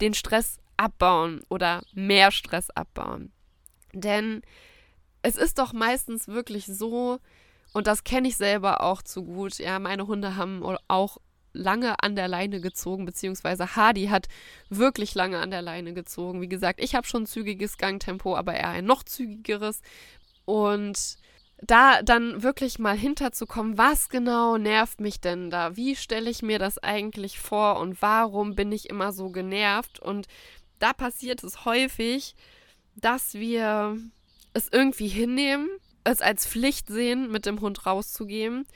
den 0.00 0.12
Stress 0.12 0.58
abbauen 0.76 1.42
oder 1.50 1.84
mehr 1.94 2.32
Stress 2.32 2.68
abbauen. 2.70 3.30
Denn 4.00 4.42
es 5.22 5.36
ist 5.36 5.58
doch 5.58 5.72
meistens 5.72 6.28
wirklich 6.28 6.66
so, 6.66 7.18
und 7.72 7.86
das 7.86 8.04
kenne 8.04 8.28
ich 8.28 8.36
selber 8.36 8.82
auch 8.82 9.02
zu 9.02 9.24
gut, 9.24 9.58
ja, 9.58 9.78
meine 9.78 10.06
Hunde 10.06 10.36
haben 10.36 10.62
auch 10.88 11.18
lange 11.52 12.02
an 12.02 12.14
der 12.14 12.28
Leine 12.28 12.60
gezogen, 12.60 13.06
beziehungsweise 13.06 13.76
Hardy 13.76 14.06
hat 14.06 14.28
wirklich 14.68 15.14
lange 15.14 15.38
an 15.38 15.50
der 15.50 15.62
Leine 15.62 15.94
gezogen. 15.94 16.40
Wie 16.40 16.48
gesagt, 16.48 16.80
ich 16.82 16.94
habe 16.94 17.06
schon 17.06 17.26
zügiges 17.26 17.78
Gangtempo, 17.78 18.36
aber 18.36 18.54
er 18.54 18.68
ein 18.68 18.84
noch 18.84 19.02
zügigeres. 19.02 19.80
Und 20.44 21.16
da 21.62 22.02
dann 22.02 22.42
wirklich 22.42 22.78
mal 22.78 22.96
hinterzukommen, 22.96 23.78
was 23.78 24.10
genau 24.10 24.58
nervt 24.58 25.00
mich 25.00 25.20
denn 25.20 25.50
da? 25.50 25.76
Wie 25.76 25.96
stelle 25.96 26.28
ich 26.28 26.42
mir 26.42 26.58
das 26.58 26.78
eigentlich 26.78 27.40
vor 27.40 27.80
und 27.80 28.00
warum 28.02 28.54
bin 28.54 28.70
ich 28.70 28.90
immer 28.90 29.12
so 29.12 29.30
genervt? 29.30 29.98
Und 29.98 30.26
da 30.78 30.92
passiert 30.92 31.42
es 31.42 31.64
häufig, 31.64 32.34
dass 32.96 33.34
wir 33.34 33.98
es 34.52 34.68
irgendwie 34.72 35.08
hinnehmen, 35.08 35.68
es 36.04 36.20
als 36.20 36.46
Pflicht 36.46 36.88
sehen, 36.88 37.30
mit 37.30 37.46
dem 37.46 37.60
Hund 37.60 37.86
rauszugehen 37.86 38.66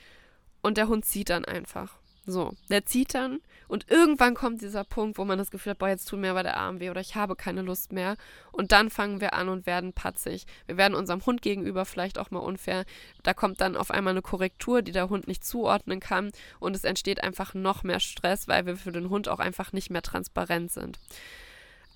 und 0.61 0.77
der 0.77 0.87
Hund 0.87 1.05
zieht 1.05 1.29
dann 1.29 1.45
einfach. 1.45 1.97
So, 2.25 2.53
der 2.69 2.85
zieht 2.85 3.15
dann 3.15 3.39
und 3.71 3.89
irgendwann 3.89 4.35
kommt 4.35 4.61
dieser 4.61 4.83
Punkt, 4.83 5.17
wo 5.17 5.23
man 5.23 5.37
das 5.37 5.49
Gefühl 5.49 5.71
hat, 5.71 5.79
boah, 5.79 5.87
jetzt 5.87 6.05
tut 6.05 6.19
mir 6.19 6.31
aber 6.31 6.43
der 6.43 6.57
Arm 6.57 6.81
weh 6.81 6.89
oder 6.89 6.99
ich 6.99 7.15
habe 7.15 7.37
keine 7.37 7.61
Lust 7.61 7.93
mehr. 7.93 8.17
Und 8.51 8.73
dann 8.73 8.89
fangen 8.89 9.21
wir 9.21 9.33
an 9.33 9.47
und 9.47 9.65
werden 9.65 9.93
patzig. 9.93 10.45
Wir 10.67 10.75
werden 10.75 10.93
unserem 10.93 11.25
Hund 11.25 11.41
gegenüber 11.41 11.85
vielleicht 11.85 12.19
auch 12.19 12.31
mal 12.31 12.39
unfair. 12.39 12.83
Da 13.23 13.33
kommt 13.33 13.61
dann 13.61 13.77
auf 13.77 13.89
einmal 13.89 14.11
eine 14.11 14.21
Korrektur, 14.21 14.81
die 14.81 14.91
der 14.91 15.07
Hund 15.07 15.27
nicht 15.27 15.45
zuordnen 15.45 16.01
kann 16.01 16.33
und 16.59 16.75
es 16.75 16.83
entsteht 16.83 17.23
einfach 17.23 17.53
noch 17.53 17.83
mehr 17.83 18.01
Stress, 18.01 18.49
weil 18.49 18.65
wir 18.65 18.75
für 18.75 18.91
den 18.91 19.09
Hund 19.09 19.29
auch 19.29 19.39
einfach 19.39 19.71
nicht 19.71 19.89
mehr 19.89 20.01
transparent 20.01 20.69
sind. 20.69 20.99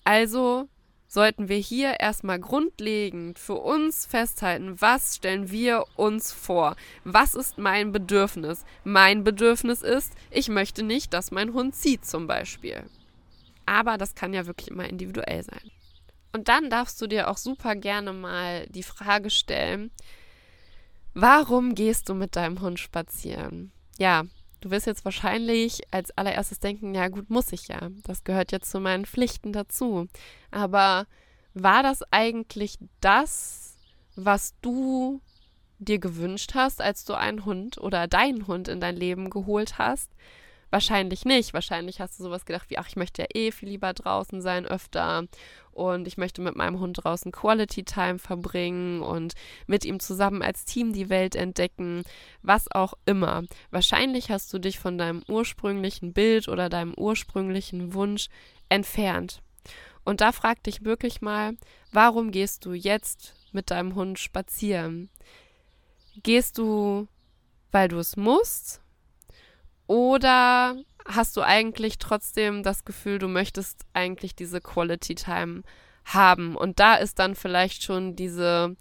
Also 0.05 0.70
sollten 1.07 1.50
wir 1.50 1.57
hier 1.57 2.00
erstmal 2.00 2.39
grundlegend 2.39 3.39
für 3.39 3.55
uns 3.55 4.05
festhalten, 4.05 4.79
was 4.81 5.17
stellen 5.17 5.51
wir 5.51 5.85
uns 5.95 6.31
vor? 6.31 6.75
Was 7.03 7.35
ist 7.35 7.57
mein 7.57 7.91
Bedürfnis? 7.91 8.65
Mein 8.83 9.24
Bedürfnis 9.24 9.81
ist, 9.81 10.13
ich 10.31 10.50
möchte 10.50 10.83
nicht, 10.83 11.13
dass 11.13 11.31
mein 11.31 11.53
Hund 11.53 11.75
zieht 11.75 12.05
zum 12.05 12.27
Beispiel. 12.27 12.83
Aber 13.65 13.97
das 13.97 14.15
kann 14.15 14.33
ja 14.33 14.45
wirklich 14.45 14.69
immer 14.69 14.88
individuell 14.88 15.43
sein. 15.43 15.71
Und 16.33 16.50
dann 16.50 16.69
darfst 16.69 17.01
du 17.01 17.07
dir 17.07 17.29
auch 17.29 17.38
super 17.38 17.75
gerne 17.75 18.12
mal 18.12 18.67
die 18.67 18.83
Frage 18.83 19.29
stellen, 19.29 19.91
warum 21.13 21.75
gehst 21.75 22.09
du 22.09 22.13
mit 22.13 22.35
deinem 22.35 22.59
Hund 22.62 22.79
spazieren? 22.79 23.71
Ja, 23.97 24.25
Du 24.62 24.71
wirst 24.71 24.88
jetzt 24.88 25.05
wahrscheinlich 25.05 25.81
als 25.91 26.17
allererstes 26.17 26.59
denken, 26.59 26.95
ja 26.95 27.07
gut, 27.07 27.29
muss 27.29 27.51
ich 27.51 27.67
ja. 27.67 27.89
Das 28.03 28.24
gehört 28.24 28.51
jetzt 28.51 28.71
zu 28.71 28.79
meinen 28.79 29.05
Pflichten 29.05 29.53
dazu. 29.53 30.07
Aber 30.51 31.05
war 31.53 31.83
das 31.83 32.01
eigentlich 32.12 32.77
das, 33.00 33.77
was 34.15 34.53
du 34.62 35.21
dir 35.79 36.00
gewünscht 36.00 36.53
hast, 36.55 36.81
als 36.81 37.05
du 37.05 37.13
einen 37.13 37.45
Hund 37.45 37.77
oder 37.77 38.07
deinen 38.07 38.47
Hund 38.47 38.67
in 38.67 38.79
dein 38.79 38.95
Leben 38.95 39.29
geholt 39.29 39.77
hast? 39.77 40.09
Wahrscheinlich 40.69 41.25
nicht. 41.25 41.53
Wahrscheinlich 41.53 42.00
hast 42.00 42.19
du 42.19 42.24
sowas 42.24 42.45
gedacht 42.45 42.69
wie, 42.69 42.77
ach, 42.77 42.88
ich 42.88 42.95
möchte 42.95 43.22
ja 43.22 43.27
eh 43.34 43.51
viel 43.51 43.69
lieber 43.69 43.93
draußen 43.93 44.41
sein, 44.41 44.65
öfter. 44.65 45.25
Und 45.72 46.07
ich 46.07 46.17
möchte 46.17 46.41
mit 46.41 46.55
meinem 46.55 46.79
Hund 46.79 47.03
draußen 47.03 47.31
Quality 47.31 47.84
Time 47.84 48.19
verbringen 48.19 49.01
und 49.01 49.34
mit 49.67 49.86
ihm 49.86 50.00
zusammen 50.00 50.41
als 50.41 50.65
Team 50.65 50.93
die 50.93 51.10
Welt 51.10 51.36
entdecken, 51.36 52.03
was 52.41 52.72
auch 52.72 52.93
immer. 53.05 53.43
Wahrscheinlich 53.72 54.31
hast 54.31 54.53
du 54.53 54.60
dich 54.60 54.79
von 54.79 54.98
deinem 54.98 55.22
ursprünglichen 55.27 56.13
Bild 56.13 56.48
oder 56.48 56.69
deinem 56.69 56.93
ursprünglichen 56.95 57.93
Wunsch 57.93 58.27
entfernt. 58.69 59.41
Und 60.05 60.22
da 60.22 60.31
frag 60.31 60.63
dich 60.63 60.86
wirklich 60.86 61.22
mal, 61.22 61.57
warum 61.91 62.31
gehst 62.31 62.65
du 62.65 62.74
jetzt 62.74 63.34
mit 63.51 63.72
deinem 63.72 63.95
Hund 63.95 64.19
spazieren? 64.19 65.10
Gehst 66.24 66.57
du, 66.57 67.07
weil 67.72 67.89
du 67.89 67.98
es 67.98 68.15
musst? 68.15 68.81
Oder 69.87 70.75
hast 71.05 71.37
du 71.37 71.41
eigentlich 71.41 71.99
trotzdem 71.99 72.63
das 72.63 72.85
Gefühl, 72.85 73.19
du 73.19 73.27
möchtest 73.27 73.85
eigentlich 73.93 74.35
diese 74.35 74.61
Quality 74.61 75.15
Time 75.15 75.63
haben? 76.05 76.55
Und 76.55 76.79
da 76.79 76.95
ist 76.95 77.19
dann 77.19 77.35
vielleicht 77.35 77.83
schon 77.83 78.15
diese 78.15 78.75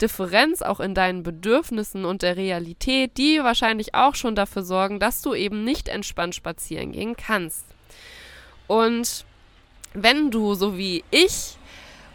Differenz 0.00 0.62
auch 0.62 0.80
in 0.80 0.94
deinen 0.94 1.22
Bedürfnissen 1.22 2.04
und 2.04 2.22
der 2.22 2.36
Realität, 2.36 3.16
die 3.16 3.40
wahrscheinlich 3.42 3.94
auch 3.94 4.14
schon 4.14 4.34
dafür 4.34 4.62
sorgen, 4.62 5.00
dass 5.00 5.22
du 5.22 5.34
eben 5.34 5.64
nicht 5.64 5.88
entspannt 5.88 6.34
spazieren 6.34 6.92
gehen 6.92 7.16
kannst. 7.16 7.64
Und 8.66 9.24
wenn 9.94 10.30
du, 10.30 10.54
so 10.54 10.76
wie 10.76 11.04
ich, 11.10 11.56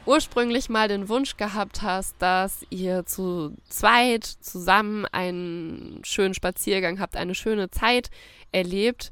ursprünglich 0.06 0.70
mal 0.70 0.88
den 0.88 1.10
Wunsch 1.10 1.38
gehabt 1.38 1.82
hast, 1.82 2.16
dass 2.20 2.66
ihr 2.70 3.06
zu 3.06 3.56
zweit 3.70 4.26
zusammen 4.26 5.06
einen 5.12 6.02
schönen 6.04 6.34
Spaziergang 6.34 7.00
habt, 7.00 7.16
eine 7.16 7.36
schöne 7.36 7.70
Zeit 7.70 8.10
erlebt, 8.52 9.12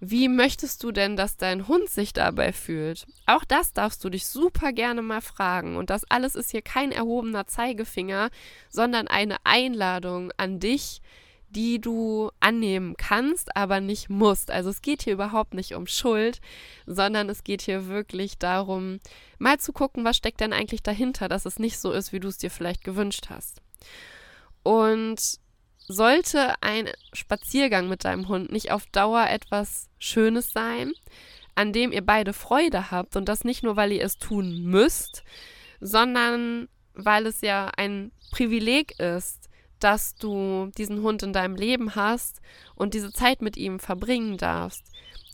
wie 0.00 0.28
möchtest 0.28 0.82
du 0.82 0.92
denn, 0.92 1.16
dass 1.16 1.38
dein 1.38 1.68
Hund 1.68 1.88
sich 1.88 2.12
dabei 2.12 2.52
fühlt? 2.52 3.06
Auch 3.24 3.44
das 3.44 3.72
darfst 3.72 4.04
du 4.04 4.10
dich 4.10 4.26
super 4.26 4.72
gerne 4.72 5.00
mal 5.00 5.22
fragen. 5.22 5.76
Und 5.76 5.88
das 5.88 6.04
alles 6.10 6.34
ist 6.34 6.50
hier 6.50 6.60
kein 6.60 6.92
erhobener 6.92 7.46
Zeigefinger, 7.46 8.28
sondern 8.68 9.08
eine 9.08 9.38
Einladung 9.44 10.32
an 10.36 10.60
dich, 10.60 11.00
die 11.48 11.80
du 11.80 12.30
annehmen 12.40 12.96
kannst, 12.96 13.56
aber 13.56 13.80
nicht 13.80 14.10
musst. 14.10 14.50
Also 14.50 14.70
es 14.70 14.82
geht 14.82 15.02
hier 15.02 15.14
überhaupt 15.14 15.54
nicht 15.54 15.74
um 15.74 15.86
Schuld, 15.86 16.40
sondern 16.86 17.28
es 17.28 17.44
geht 17.44 17.62
hier 17.62 17.86
wirklich 17.86 18.38
darum, 18.38 19.00
mal 19.38 19.58
zu 19.58 19.72
gucken, 19.72 20.04
was 20.04 20.16
steckt 20.16 20.40
denn 20.40 20.52
eigentlich 20.52 20.82
dahinter, 20.82 21.28
dass 21.28 21.46
es 21.46 21.58
nicht 21.58 21.78
so 21.78 21.92
ist, 21.92 22.12
wie 22.12 22.20
du 22.20 22.28
es 22.28 22.38
dir 22.38 22.50
vielleicht 22.50 22.84
gewünscht 22.84 23.26
hast. 23.30 23.62
Und 24.62 25.38
sollte 25.88 26.54
ein 26.62 26.88
Spaziergang 27.12 27.88
mit 27.88 28.04
deinem 28.04 28.28
Hund 28.28 28.50
nicht 28.50 28.72
auf 28.72 28.86
Dauer 28.86 29.28
etwas 29.28 29.88
Schönes 29.98 30.50
sein, 30.50 30.92
an 31.54 31.72
dem 31.72 31.92
ihr 31.92 32.04
beide 32.04 32.32
Freude 32.32 32.90
habt 32.90 33.16
und 33.16 33.28
das 33.28 33.44
nicht 33.44 33.62
nur, 33.62 33.76
weil 33.76 33.92
ihr 33.92 34.04
es 34.04 34.18
tun 34.18 34.64
müsst, 34.64 35.22
sondern 35.80 36.68
weil 36.94 37.26
es 37.26 37.40
ja 37.40 37.70
ein 37.76 38.10
Privileg 38.32 38.98
ist, 38.98 39.48
dass 39.80 40.14
du 40.14 40.70
diesen 40.76 41.02
Hund 41.02 41.22
in 41.22 41.32
deinem 41.32 41.56
Leben 41.56 41.94
hast 41.94 42.40
und 42.74 42.94
diese 42.94 43.12
Zeit 43.12 43.42
mit 43.42 43.56
ihm 43.56 43.78
verbringen 43.78 44.36
darfst. 44.36 44.84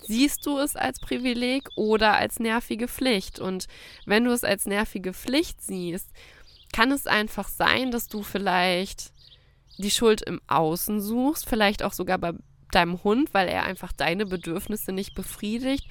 Siehst 0.04 0.44
du 0.46 0.58
es 0.58 0.75
als 0.75 0.99
Privileg 0.99 1.68
oder 1.76 2.14
als 2.14 2.40
nervige 2.40 2.88
Pflicht? 2.88 3.38
Und 3.38 3.66
wenn 4.04 4.25
du 4.25 4.32
es 4.32 4.42
als 4.42 4.66
nervige 4.66 5.12
Pflicht 5.12 5.62
siehst, 5.62 6.11
kann 6.72 6.90
es 6.90 7.06
einfach 7.06 7.49
sein, 7.49 7.90
dass 7.90 8.08
du 8.08 8.22
vielleicht 8.22 9.12
die 9.78 9.90
Schuld 9.90 10.22
im 10.22 10.40
Außen 10.49 11.00
suchst, 11.00 11.49
vielleicht 11.49 11.82
auch 11.82 11.92
sogar 11.92 12.18
bei 12.18 12.32
deinem 12.72 13.02
Hund, 13.04 13.32
weil 13.32 13.49
er 13.49 13.64
einfach 13.64 13.92
deine 13.92 14.26
Bedürfnisse 14.26 14.92
nicht 14.92 15.14
befriedigt. 15.14 15.87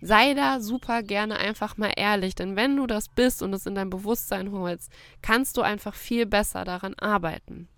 Sei 0.00 0.34
da 0.34 0.60
super 0.60 1.02
gerne 1.02 1.38
einfach 1.38 1.76
mal 1.76 1.92
ehrlich, 1.96 2.34
denn 2.34 2.54
wenn 2.54 2.76
du 2.76 2.86
das 2.86 3.08
bist 3.08 3.42
und 3.42 3.52
es 3.54 3.66
in 3.66 3.74
dein 3.74 3.90
Bewusstsein 3.90 4.52
holst, 4.52 4.92
kannst 5.22 5.56
du 5.56 5.62
einfach 5.62 5.94
viel 5.94 6.26
besser 6.26 6.64
daran 6.64 6.94
arbeiten. 6.94 7.68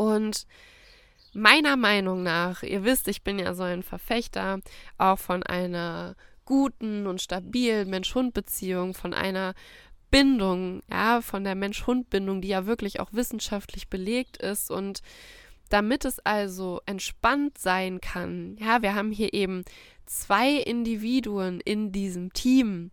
Und 0.00 0.46
meiner 1.34 1.76
Meinung 1.76 2.22
nach, 2.22 2.62
ihr 2.62 2.84
wisst, 2.84 3.06
ich 3.06 3.22
bin 3.22 3.38
ja 3.38 3.52
so 3.52 3.64
ein 3.64 3.82
Verfechter 3.82 4.60
auch 4.96 5.18
von 5.18 5.42
einer 5.42 6.16
guten 6.46 7.06
und 7.06 7.20
stabilen 7.20 7.90
Mensch-Hund-Beziehung, 7.90 8.94
von 8.94 9.12
einer 9.12 9.52
Bindung, 10.10 10.82
ja, 10.90 11.20
von 11.20 11.44
der 11.44 11.54
Mensch-Hund-Bindung, 11.54 12.40
die 12.40 12.48
ja 12.48 12.64
wirklich 12.64 12.98
auch 12.98 13.12
wissenschaftlich 13.12 13.90
belegt 13.90 14.38
ist. 14.38 14.70
Und 14.70 15.02
damit 15.68 16.06
es 16.06 16.18
also 16.20 16.80
entspannt 16.86 17.58
sein 17.58 18.00
kann, 18.00 18.56
ja, 18.58 18.80
wir 18.80 18.94
haben 18.94 19.12
hier 19.12 19.34
eben 19.34 19.64
zwei 20.06 20.54
Individuen 20.54 21.60
in 21.60 21.92
diesem 21.92 22.32
Team, 22.32 22.90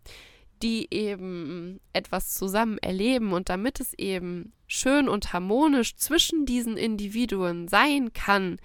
die 0.63 0.87
eben 0.91 1.79
etwas 1.93 2.33
zusammen 2.33 2.77
erleben 2.79 3.33
und 3.33 3.49
damit 3.49 3.79
es 3.79 3.93
eben 3.93 4.53
schön 4.67 5.07
und 5.07 5.33
harmonisch 5.33 5.95
zwischen 5.95 6.45
diesen 6.45 6.77
Individuen 6.77 7.67
sein 7.67 8.13
kann, 8.13 8.59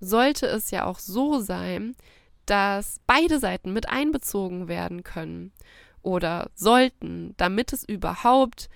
sollte 0.00 0.46
es 0.46 0.70
ja 0.70 0.84
auch 0.84 0.98
so 0.98 1.40
sein, 1.40 1.94
dass 2.46 3.00
beide 3.06 3.38
Seiten 3.38 3.72
mit 3.72 3.88
einbezogen 3.88 4.68
werden 4.68 5.02
können 5.04 5.52
oder 6.02 6.50
sollten, 6.54 7.34
damit 7.36 7.72
es 7.72 7.84
überhaupt 7.88 8.68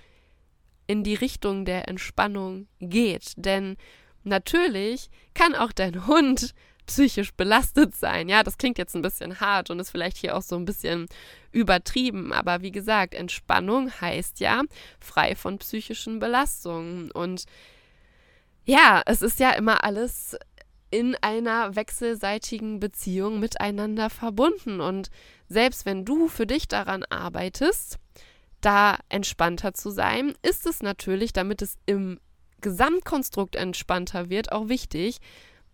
in 0.87 1.03
die 1.03 1.15
Richtung 1.15 1.65
der 1.65 1.89
Entspannung 1.89 2.69
geht. 2.79 3.33
Denn 3.37 3.77
natürlich 4.23 5.11
kann 5.35 5.55
auch 5.55 5.73
dein 5.73 6.07
Hund 6.07 6.55
psychisch 6.87 7.33
belastet 7.35 7.95
sein. 7.95 8.29
Ja, 8.29 8.43
das 8.43 8.59
klingt 8.59 8.79
jetzt 8.79 8.95
ein 8.95 9.03
bisschen 9.03 9.41
hart 9.41 9.71
und 9.71 9.81
ist 9.81 9.91
vielleicht 9.91 10.17
hier 10.17 10.37
auch 10.37 10.43
so 10.43 10.57
ein 10.57 10.65
bisschen 10.65 11.07
übertrieben, 11.53 12.33
aber 12.33 12.63
wie 12.63 12.73
gesagt, 12.73 13.15
Entspannung 13.15 13.91
heißt 14.01 14.41
ja 14.41 14.63
frei 15.01 15.35
von 15.35 15.59
psychischen 15.59 16.19
Belastungen 16.19 17.11
und 17.11 17.45
ja, 18.65 19.03
es 19.07 19.23
ist 19.23 19.39
ja 19.39 19.53
immer 19.53 19.85
alles 19.85 20.37
in 20.91 21.17
einer 21.21 21.77
wechselseitigen 21.77 22.81
Beziehung 22.81 23.41
miteinander 23.41 24.11
verbunden 24.11 24.81
und 24.81 25.11
selbst 25.49 25.87
wenn 25.87 26.05
du 26.05 26.29
für 26.29 26.47
dich 26.47 26.69
daran 26.69 27.05
arbeitest, 27.05 27.99
da 28.61 28.99
entspannter 29.09 29.75
zu 29.75 29.91
sein, 29.91 30.35
ist 30.43 30.67
es 30.67 30.83
natürlich, 30.83 31.33
damit 31.33 31.63
es 31.63 31.77
im 31.87 32.19
Gesamtkonstrukt 32.61 33.57
entspannter 33.57 34.31
wird, 34.31 34.53
auch 34.53 34.69
wichtig, 34.69 35.19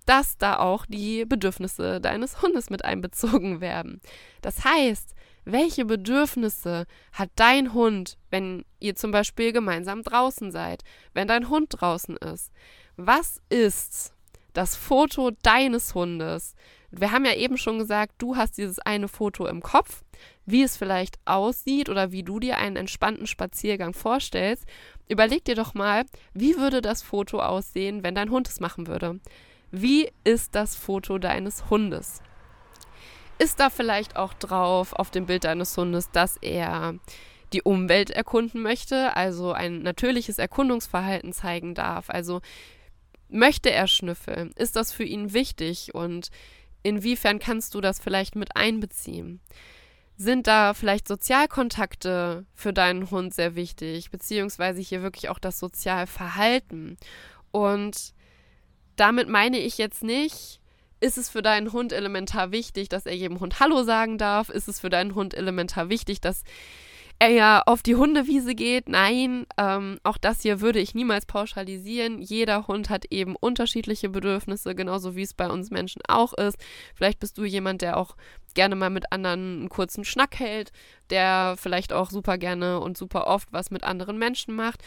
dass 0.04 0.36
da 0.36 0.58
auch 0.58 0.86
die 0.86 1.24
Bedürfnisse 1.24 2.00
deines 2.00 2.42
Hundes 2.42 2.70
mit 2.70 2.84
einbezogen 2.84 3.60
werden. 3.60 4.00
Das 4.40 4.64
heißt, 4.64 5.14
welche 5.44 5.84
Bedürfnisse 5.84 6.86
hat 7.12 7.30
dein 7.34 7.72
Hund, 7.74 8.16
wenn 8.30 8.64
ihr 8.78 8.94
zum 8.94 9.10
Beispiel 9.10 9.52
gemeinsam 9.52 10.02
draußen 10.02 10.52
seid, 10.52 10.84
wenn 11.14 11.26
dein 11.26 11.48
Hund 11.48 11.68
draußen 11.80 12.16
ist? 12.16 12.52
Was 12.96 13.40
ist 13.48 14.14
das 14.52 14.76
Foto 14.76 15.32
deines 15.42 15.94
Hundes? 15.94 16.54
Wir 16.90 17.10
haben 17.10 17.24
ja 17.24 17.34
eben 17.34 17.56
schon 17.56 17.78
gesagt, 17.78 18.14
du 18.18 18.36
hast 18.36 18.58
dieses 18.58 18.78
eine 18.78 19.08
Foto 19.08 19.46
im 19.46 19.62
Kopf, 19.62 20.04
wie 20.44 20.62
es 20.62 20.76
vielleicht 20.76 21.18
aussieht 21.24 21.88
oder 21.88 22.12
wie 22.12 22.22
du 22.22 22.38
dir 22.38 22.58
einen 22.58 22.76
entspannten 22.76 23.26
Spaziergang 23.26 23.94
vorstellst. 23.94 24.66
Überleg 25.08 25.44
dir 25.44 25.54
doch 25.54 25.74
mal, 25.74 26.04
wie 26.34 26.58
würde 26.58 26.82
das 26.82 27.02
Foto 27.02 27.40
aussehen, 27.40 28.02
wenn 28.02 28.14
dein 28.14 28.30
Hund 28.30 28.48
es 28.48 28.60
machen 28.60 28.86
würde? 28.86 29.20
Wie 29.74 30.12
ist 30.22 30.54
das 30.54 30.76
Foto 30.76 31.16
deines 31.16 31.70
Hundes? 31.70 32.20
Ist 33.38 33.58
da 33.58 33.70
vielleicht 33.70 34.16
auch 34.16 34.34
drauf 34.34 34.92
auf 34.92 35.10
dem 35.10 35.24
Bild 35.24 35.44
deines 35.44 35.74
Hundes, 35.74 36.10
dass 36.10 36.36
er 36.36 36.94
die 37.54 37.62
Umwelt 37.62 38.10
erkunden 38.10 38.60
möchte, 38.60 39.16
also 39.16 39.52
ein 39.52 39.82
natürliches 39.82 40.36
Erkundungsverhalten 40.36 41.32
zeigen 41.32 41.74
darf? 41.74 42.10
Also 42.10 42.42
möchte 43.30 43.70
er 43.70 43.86
schnüffeln? 43.86 44.52
Ist 44.56 44.76
das 44.76 44.92
für 44.92 45.04
ihn 45.04 45.32
wichtig 45.32 45.94
und 45.94 46.28
inwiefern 46.82 47.38
kannst 47.38 47.74
du 47.74 47.80
das 47.80 47.98
vielleicht 47.98 48.36
mit 48.36 48.54
einbeziehen? 48.54 49.40
Sind 50.18 50.48
da 50.48 50.74
vielleicht 50.74 51.08
Sozialkontakte 51.08 52.44
für 52.54 52.74
deinen 52.74 53.10
Hund 53.10 53.32
sehr 53.32 53.54
wichtig, 53.54 54.10
beziehungsweise 54.10 54.82
hier 54.82 55.02
wirklich 55.02 55.30
auch 55.30 55.38
das 55.38 55.58
Sozialverhalten? 55.58 56.98
Und 57.52 58.12
damit 58.96 59.28
meine 59.28 59.58
ich 59.58 59.78
jetzt 59.78 60.02
nicht, 60.02 60.60
ist 61.02 61.18
es 61.18 61.28
für 61.28 61.42
deinen 61.42 61.72
Hund 61.72 61.92
elementar 61.92 62.52
wichtig, 62.52 62.88
dass 62.88 63.06
er 63.06 63.14
jedem 63.14 63.40
Hund 63.40 63.58
Hallo 63.58 63.82
sagen 63.82 64.18
darf? 64.18 64.48
Ist 64.48 64.68
es 64.68 64.80
für 64.80 64.90
deinen 64.90 65.14
Hund 65.14 65.34
elementar 65.34 65.88
wichtig, 65.88 66.20
dass 66.20 66.44
er 67.18 67.30
ja 67.30 67.62
auf 67.66 67.82
die 67.82 67.96
Hundewiese 67.96 68.54
geht? 68.54 68.88
Nein, 68.88 69.46
ähm, 69.58 69.98
auch 70.04 70.16
das 70.16 70.42
hier 70.42 70.60
würde 70.60 70.78
ich 70.78 70.94
niemals 70.94 71.26
pauschalisieren. 71.26 72.20
Jeder 72.20 72.68
Hund 72.68 72.88
hat 72.88 73.06
eben 73.10 73.34
unterschiedliche 73.34 74.08
Bedürfnisse, 74.08 74.76
genauso 74.76 75.16
wie 75.16 75.22
es 75.22 75.34
bei 75.34 75.50
uns 75.50 75.70
Menschen 75.70 76.02
auch 76.06 76.34
ist. 76.34 76.56
Vielleicht 76.94 77.18
bist 77.18 77.36
du 77.36 77.44
jemand, 77.44 77.82
der 77.82 77.96
auch 77.96 78.16
gerne 78.54 78.76
mal 78.76 78.90
mit 78.90 79.10
anderen 79.10 79.60
einen 79.60 79.68
kurzen 79.70 80.04
Schnack 80.04 80.38
hält, 80.38 80.70
der 81.10 81.56
vielleicht 81.58 81.92
auch 81.92 82.10
super 82.10 82.38
gerne 82.38 82.78
und 82.78 82.96
super 82.96 83.26
oft 83.26 83.52
was 83.52 83.72
mit 83.72 83.82
anderen 83.82 84.18
Menschen 84.18 84.54
macht. 84.54 84.82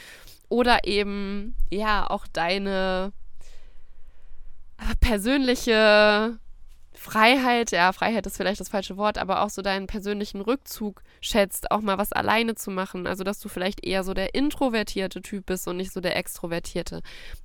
Oder 0.47 0.85
eben, 0.85 1.57
ja, 1.71 2.09
auch 2.09 2.25
deine 2.27 3.11
persönliche 4.99 6.39
Freiheit, 6.97 7.71
ja, 7.71 7.91
Freiheit 7.91 8.25
ist 8.25 8.37
vielleicht 8.37 8.59
das 8.59 8.69
falsche 8.69 8.97
Wort, 8.97 9.17
aber 9.17 9.43
auch 9.43 9.49
so 9.49 9.61
deinen 9.61 9.85
persönlichen 9.85 10.41
Rückzug 10.41 11.03
schätzt, 11.21 11.69
auch 11.69 11.81
mal 11.81 11.97
was 11.97 12.11
alleine 12.11 12.55
zu 12.55 12.71
machen. 12.71 13.05
Also, 13.05 13.23
dass 13.23 13.39
du 13.39 13.49
vielleicht 13.49 13.85
eher 13.85 14.03
so 14.03 14.13
der 14.13 14.33
introvertierte 14.33 15.21
Typ 15.21 15.45
bist 15.45 15.67
und 15.67 15.77
nicht 15.77 15.91
so 15.91 15.99
der 15.99 16.15
extrovertierte. 16.15 17.01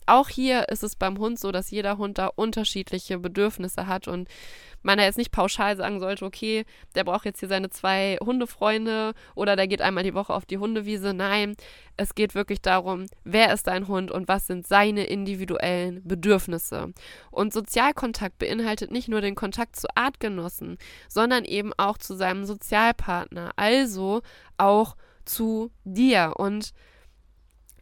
Auch 0.07 0.29
hier 0.29 0.69
ist 0.69 0.83
es 0.83 0.97
beim 0.97 1.19
Hund 1.19 1.39
so, 1.39 1.53
dass 1.53 1.71
jeder 1.71 1.99
Hund 1.99 2.19
da 2.19 2.29
unterschiedliche 2.29 3.19
Bedürfnisse 3.19 3.87
hat 3.87 4.09
und 4.09 4.29
man 4.83 4.99
ja 4.99 5.05
jetzt 5.05 5.19
nicht 5.19 5.33
pauschal 5.33 5.77
sagen 5.77 6.01
sollte, 6.01 6.25
okay, 6.25 6.65
der 6.95 7.05
braucht 7.05 7.25
jetzt 7.25 7.41
hier 7.41 7.49
seine 7.49 7.71
zwei 7.71 8.19
Hundefreunde 8.23 9.13
oder 9.35 9.57
der 9.57 9.69
geht 9.69 9.83
einmal 9.83 10.05
die 10.05 10.15
Woche 10.15 10.35
auf 10.35 10.47
die 10.47 10.59
Hundewiese. 10.59 11.15
Nein, 11.15 11.55
es 11.97 12.15
geht 12.15 12.35
wirklich 12.35 12.63
darum, 12.63 13.07
wer 13.25 13.53
ist 13.53 13.67
dein 13.67 13.89
Hund 13.89 14.11
und 14.11 14.29
was 14.29 14.47
sind 14.47 14.67
seine 14.67 15.05
individuellen 15.05 16.03
Bedürfnisse. 16.05 16.93
Und 17.31 17.53
Sozialkontakt 17.53 18.39
beinhaltet 18.39 18.91
nicht 18.91 19.09
nur 19.09 19.21
den 19.21 19.35
Kontakt 19.35 19.77
zu 19.77 19.89
Artgenossen, 19.95 20.79
sondern 21.09 21.45
eben 21.45 21.73
auch 21.77 21.99
zu 21.99 22.15
seinem 22.15 22.45
Sozialpartner, 22.45 23.51
also 23.57 24.23
auch 24.57 24.97
zu 25.25 25.71
dir. 25.85 26.35
Und 26.37 26.73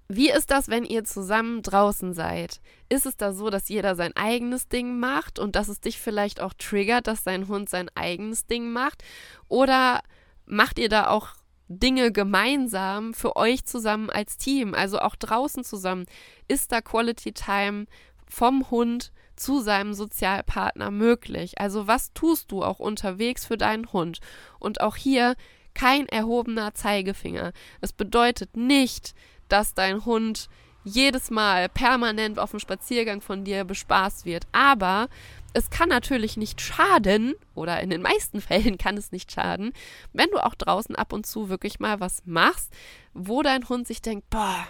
wie 0.09 0.31
ist 0.31 0.51
das, 0.51 0.69
wenn 0.69 0.85
ihr 0.85 1.05
zusammen 1.05 1.63
draußen 1.63 2.15
seid? 2.15 2.61
Ist 2.89 3.05
es 3.05 3.19
da 3.19 3.35
so, 3.35 3.51
dass 3.51 3.69
jeder 3.69 3.95
sein 3.95 4.17
eigenes 4.17 4.69
Ding 4.69 4.99
macht 4.99 5.39
und 5.39 5.55
dass 5.55 5.69
es 5.69 5.81
dich 5.81 6.01
vielleicht 6.01 6.41
auch 6.41 6.55
triggert, 6.55 7.07
dass 7.07 7.25
dein 7.25 7.47
Hund 7.47 7.69
sein 7.69 7.91
eigenes 7.95 8.47
Ding 8.47 8.71
macht? 8.71 9.05
Oder 9.49 10.03
macht 10.47 10.79
ihr 10.79 10.89
da 10.89 11.09
auch 11.09 11.35
Dinge 11.69 12.11
gemeinsam 12.11 13.13
für 13.13 13.37
euch 13.37 13.67
zusammen 13.67 14.09
als 14.09 14.39
Team, 14.39 14.73
also 14.75 14.99
auch 14.99 15.15
draußen 15.15 15.63
zusammen? 15.63 16.07
Ist 16.49 16.73
da 16.73 16.81
Quality 16.81 17.33
Time 17.33 17.85
vom 18.27 18.71
Hund 18.71 19.13
zu 19.37 19.61
seinem 19.61 19.93
Sozialpartner 19.93 20.91
möglich? 20.91 21.61
Also 21.61 21.87
was 21.87 22.15
tust 22.15 22.51
du 22.51 22.63
auch 22.63 22.79
unterwegs 22.79 23.45
für 23.45 23.59
deinen 23.59 23.93
Hund? 23.93 24.21
Und 24.59 24.81
auch 24.81 24.97
hier 24.97 25.37
kein 25.75 26.09
erhobener 26.09 26.73
Zeigefinger. 26.75 27.53
Es 27.83 27.93
bedeutet 27.93 28.57
nicht, 28.57 29.15
dass 29.49 29.75
dein 29.75 30.05
Hund 30.05 30.49
jedes 30.85 31.31
Mal 31.31 31.69
permanent 31.69 32.39
auf 32.39 32.51
dem 32.51 32.61
Spaziergang 32.61 33.21
von 33.21 33.45
dir 33.45 33.65
bespaßt 33.65 34.25
wird. 34.25 34.47
Aber 34.53 35.09
es 35.53 35.71
kann 35.71 35.89
natürlich 35.89 36.37
nicht 36.37 36.61
schaden, 36.61 37.35
oder 37.55 37.81
in 37.81 37.91
den 37.91 38.03
meisten 38.03 38.41
Fällen 38.41 38.79
kann 38.79 38.97
es 38.97 39.13
nicht 39.13 39.33
schaden, 39.33 39.73
wenn 40.13 40.31
du 40.31 40.45
auch 40.45 40.55
draußen 40.55 40.97
ab 40.97 41.13
und 41.13 41.27
zu 41.27 41.49
wirklich 41.49 41.81
mal 41.81 42.01
was 42.01 42.23
machst, 42.27 42.73
wo 43.15 43.43
dein 43.43 43.69
Hund 43.69 43.87
sich 43.87 44.03
denkt, 44.03 44.29
boah, 44.31 44.67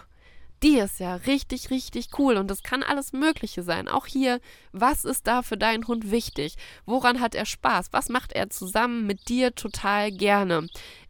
die 0.63 0.79
ist 0.79 0.99
ja 0.99 1.15
richtig, 1.15 1.71
richtig 1.71 2.19
cool 2.19 2.37
und 2.37 2.49
das 2.51 2.65
kann 2.65 2.83
alles 2.83 3.13
Mögliche 3.13 3.63
sein. 3.63 3.87
Auch 3.87 4.07
hier, 4.07 4.41
was 4.73 5.05
ist 5.05 5.27
da 5.29 5.43
für 5.43 5.57
deinen 5.57 5.87
Hund 5.87 6.11
wichtig? 6.11 6.57
Woran 6.85 7.21
hat 7.21 7.37
er 7.37 7.47
Spaß? 7.47 7.93
Was 7.93 8.09
macht 8.09 8.33
er 8.33 8.51
zusammen 8.51 9.07
mit 9.07 9.29
dir 9.29 9.55
total 9.55 10.11
gerne? 10.11 10.67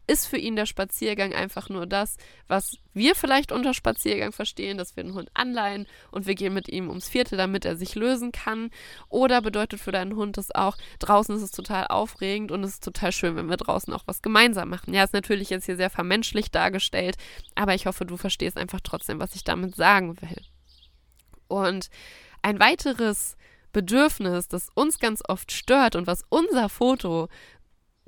Ist 0.09 0.25
für 0.25 0.37
ihn 0.37 0.55
der 0.55 0.65
Spaziergang 0.65 1.33
einfach 1.33 1.69
nur 1.69 1.85
das, 1.85 2.17
was 2.47 2.77
wir 2.93 3.13
vielleicht 3.13 3.51
unter 3.51 3.75
Spaziergang 3.75 4.31
verstehen, 4.31 4.79
dass 4.79 4.95
wir 4.95 5.03
den 5.03 5.13
Hund 5.13 5.29
anleihen 5.35 5.85
und 6.09 6.25
wir 6.25 6.33
gehen 6.33 6.55
mit 6.55 6.67
ihm 6.67 6.89
ums 6.89 7.07
Vierte, 7.07 7.37
damit 7.37 7.63
er 7.63 7.75
sich 7.75 7.93
lösen 7.93 8.31
kann. 8.31 8.71
Oder 9.09 9.43
bedeutet 9.43 9.79
für 9.79 9.91
deinen 9.91 10.15
Hund 10.15 10.37
das 10.37 10.49
auch, 10.49 10.77
draußen 10.97 11.35
ist 11.35 11.43
es 11.43 11.51
total 11.51 11.85
aufregend 11.87 12.51
und 12.51 12.63
es 12.63 12.71
ist 12.71 12.83
total 12.83 13.11
schön, 13.11 13.35
wenn 13.35 13.49
wir 13.49 13.57
draußen 13.57 13.93
auch 13.93 14.03
was 14.07 14.23
gemeinsam 14.23 14.69
machen. 14.69 14.95
Ja, 14.95 15.03
ist 15.03 15.13
natürlich 15.13 15.51
jetzt 15.51 15.65
hier 15.65 15.77
sehr 15.77 15.91
vermenschlich 15.91 16.49
dargestellt, 16.49 17.15
aber 17.53 17.75
ich 17.75 17.85
hoffe, 17.85 18.07
du 18.07 18.17
verstehst 18.17 18.57
einfach 18.57 18.81
trotzdem, 18.83 19.19
was 19.19 19.35
ich 19.35 19.43
damit 19.43 19.75
sagen 19.75 20.19
will. 20.21 20.41
Und 21.47 21.91
ein 22.41 22.59
weiteres 22.59 23.37
Bedürfnis, 23.71 24.47
das 24.47 24.69
uns 24.73 24.97
ganz 24.97 25.21
oft 25.27 25.51
stört 25.51 25.95
und 25.95 26.07
was 26.07 26.23
unser 26.29 26.69
Foto 26.69 27.29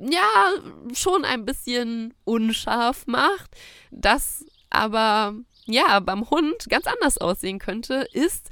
ja, 0.09 0.53
schon 0.93 1.25
ein 1.25 1.45
bisschen 1.45 2.13
unscharf 2.23 3.05
macht, 3.07 3.55
das 3.91 4.45
aber 4.69 5.35
ja 5.65 5.99
beim 5.99 6.29
Hund 6.29 6.67
ganz 6.69 6.87
anders 6.87 7.17
aussehen 7.17 7.59
könnte, 7.59 8.07
ist 8.13 8.49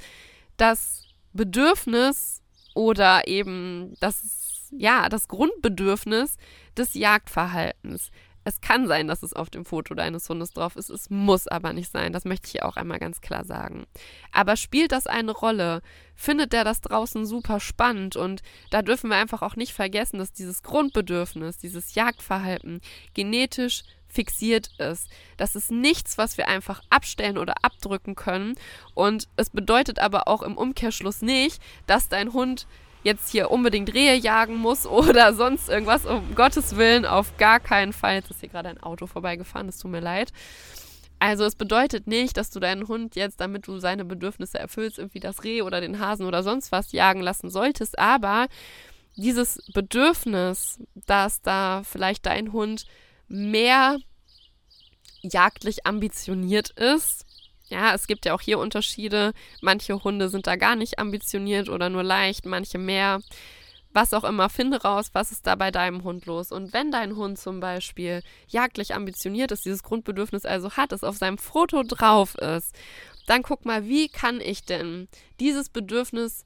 das 0.56 1.04
Bedürfnis 1.32 2.42
oder 2.74 3.26
eben 3.26 3.94
das, 4.00 4.68
ja, 4.70 5.08
das 5.08 5.28
Grundbedürfnis 5.28 6.36
des 6.76 6.94
Jagdverhaltens. 6.94 8.10
Es 8.44 8.60
kann 8.60 8.86
sein, 8.86 9.06
dass 9.06 9.22
es 9.22 9.34
auf 9.34 9.50
dem 9.50 9.64
Foto 9.64 9.94
deines 9.94 10.28
Hundes 10.28 10.52
drauf 10.52 10.76
ist. 10.76 10.88
Es 10.88 11.10
muss 11.10 11.46
aber 11.46 11.72
nicht 11.72 11.90
sein. 11.92 12.12
Das 12.12 12.24
möchte 12.24 12.46
ich 12.46 12.52
hier 12.52 12.66
auch 12.66 12.76
einmal 12.76 12.98
ganz 12.98 13.20
klar 13.20 13.44
sagen. 13.44 13.86
Aber 14.32 14.56
spielt 14.56 14.92
das 14.92 15.06
eine 15.06 15.32
Rolle? 15.32 15.82
Findet 16.14 16.52
der 16.52 16.64
das 16.64 16.80
draußen 16.80 17.26
super 17.26 17.60
spannend? 17.60 18.16
Und 18.16 18.42
da 18.70 18.82
dürfen 18.82 19.10
wir 19.10 19.16
einfach 19.16 19.42
auch 19.42 19.56
nicht 19.56 19.72
vergessen, 19.72 20.18
dass 20.18 20.32
dieses 20.32 20.62
Grundbedürfnis, 20.62 21.58
dieses 21.58 21.94
Jagdverhalten 21.94 22.80
genetisch 23.14 23.82
fixiert 24.08 24.70
ist. 24.78 25.08
Das 25.36 25.54
ist 25.54 25.70
nichts, 25.70 26.18
was 26.18 26.36
wir 26.36 26.48
einfach 26.48 26.82
abstellen 26.90 27.38
oder 27.38 27.54
abdrücken 27.62 28.16
können. 28.16 28.56
Und 28.94 29.28
es 29.36 29.50
bedeutet 29.50 29.98
aber 29.98 30.28
auch 30.28 30.42
im 30.42 30.56
Umkehrschluss 30.56 31.22
nicht, 31.22 31.62
dass 31.86 32.08
dein 32.08 32.32
Hund 32.32 32.66
jetzt 33.02 33.30
hier 33.30 33.50
unbedingt 33.50 33.92
Rehe 33.94 34.14
jagen 34.14 34.56
muss 34.56 34.86
oder 34.86 35.34
sonst 35.34 35.68
irgendwas. 35.68 36.06
Um 36.06 36.34
Gottes 36.34 36.76
Willen, 36.76 37.06
auf 37.06 37.36
gar 37.36 37.60
keinen 37.60 37.92
Fall. 37.92 38.16
Jetzt 38.16 38.30
ist 38.30 38.40
hier 38.40 38.48
gerade 38.48 38.68
ein 38.68 38.82
Auto 38.82 39.06
vorbeigefahren, 39.06 39.68
es 39.68 39.78
tut 39.78 39.90
mir 39.90 40.00
leid. 40.00 40.32
Also 41.18 41.44
es 41.44 41.54
bedeutet 41.54 42.06
nicht, 42.06 42.38
dass 42.38 42.50
du 42.50 42.60
deinen 42.60 42.88
Hund 42.88 43.14
jetzt, 43.14 43.40
damit 43.40 43.66
du 43.66 43.78
seine 43.78 44.06
Bedürfnisse 44.06 44.58
erfüllst, 44.58 44.98
irgendwie 44.98 45.20
das 45.20 45.44
Reh 45.44 45.60
oder 45.60 45.82
den 45.82 46.00
Hasen 46.00 46.26
oder 46.26 46.42
sonst 46.42 46.72
was 46.72 46.92
jagen 46.92 47.20
lassen 47.20 47.50
solltest. 47.50 47.98
Aber 47.98 48.48
dieses 49.16 49.62
Bedürfnis, 49.74 50.78
dass 50.94 51.42
da 51.42 51.82
vielleicht 51.84 52.24
dein 52.24 52.52
Hund 52.52 52.86
mehr 53.28 53.98
jagdlich 55.22 55.86
ambitioniert 55.86 56.70
ist, 56.70 57.26
ja, 57.70 57.94
es 57.94 58.06
gibt 58.06 58.26
ja 58.26 58.34
auch 58.34 58.40
hier 58.40 58.58
Unterschiede. 58.58 59.32
Manche 59.60 60.02
Hunde 60.02 60.28
sind 60.28 60.46
da 60.46 60.56
gar 60.56 60.76
nicht 60.76 60.98
ambitioniert 60.98 61.68
oder 61.68 61.88
nur 61.88 62.02
leicht, 62.02 62.44
manche 62.46 62.78
mehr. 62.78 63.20
Was 63.92 64.14
auch 64.14 64.24
immer, 64.24 64.48
finde 64.48 64.82
raus, 64.82 65.10
was 65.14 65.32
ist 65.32 65.46
da 65.46 65.56
bei 65.56 65.70
deinem 65.70 66.04
Hund 66.04 66.26
los. 66.26 66.52
Und 66.52 66.72
wenn 66.72 66.92
dein 66.92 67.16
Hund 67.16 67.38
zum 67.38 67.58
Beispiel 67.58 68.22
jagdlich 68.46 68.94
ambitioniert 68.94 69.50
ist, 69.50 69.64
dieses 69.64 69.82
Grundbedürfnis 69.82 70.44
also 70.44 70.72
hat, 70.72 70.92
es 70.92 71.02
auf 71.02 71.16
seinem 71.16 71.38
Foto 71.38 71.82
drauf 71.82 72.36
ist, 72.36 72.74
dann 73.26 73.42
guck 73.42 73.64
mal, 73.64 73.88
wie 73.88 74.08
kann 74.08 74.40
ich 74.40 74.64
denn 74.64 75.08
dieses 75.40 75.68
Bedürfnis 75.68 76.44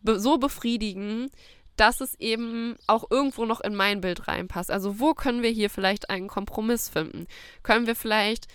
be 0.00 0.20
so 0.20 0.38
befriedigen, 0.38 1.30
dass 1.76 2.00
es 2.00 2.14
eben 2.18 2.76
auch 2.86 3.10
irgendwo 3.10 3.44
noch 3.44 3.60
in 3.60 3.74
mein 3.74 4.00
Bild 4.00 4.28
reinpasst. 4.28 4.70
Also 4.70 4.98
wo 4.98 5.14
können 5.14 5.42
wir 5.42 5.50
hier 5.50 5.70
vielleicht 5.70 6.10
einen 6.10 6.28
Kompromiss 6.28 6.88
finden? 6.88 7.26
Können 7.62 7.86
wir 7.86 7.94
vielleicht 7.94 8.48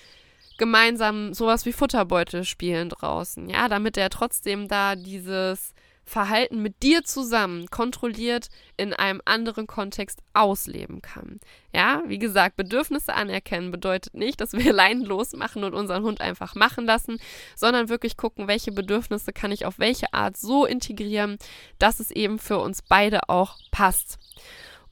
gemeinsam 0.57 1.33
sowas 1.33 1.65
wie 1.65 1.73
Futterbeutel 1.73 2.43
spielen 2.43 2.89
draußen, 2.89 3.49
ja, 3.49 3.67
damit 3.67 3.97
er 3.97 4.09
trotzdem 4.09 4.67
da 4.67 4.95
dieses 4.95 5.73
Verhalten 6.05 6.61
mit 6.61 6.83
dir 6.83 7.03
zusammen 7.03 7.67
kontrolliert 7.67 8.49
in 8.75 8.93
einem 8.93 9.21
anderen 9.23 9.67
Kontext 9.67 10.19
ausleben 10.33 11.01
kann. 11.01 11.39
Ja, 11.73 12.03
wie 12.07 12.19
gesagt, 12.19 12.57
Bedürfnisse 12.57 13.13
anerkennen 13.13 13.71
bedeutet 13.71 14.13
nicht, 14.13 14.41
dass 14.41 14.53
wir 14.53 14.73
leinenlos 14.73 15.33
machen 15.33 15.63
und 15.63 15.73
unseren 15.73 16.03
Hund 16.03 16.19
einfach 16.19 16.55
machen 16.55 16.85
lassen, 16.85 17.19
sondern 17.55 17.87
wirklich 17.87 18.17
gucken, 18.17 18.47
welche 18.47 18.71
Bedürfnisse 18.71 19.31
kann 19.31 19.51
ich 19.51 19.65
auf 19.65 19.79
welche 19.79 20.13
Art 20.13 20.35
so 20.35 20.65
integrieren, 20.65 21.37
dass 21.79 21.99
es 21.99 22.11
eben 22.11 22.37
für 22.37 22.59
uns 22.59 22.81
beide 22.81 23.29
auch 23.29 23.57
passt. 23.71 24.19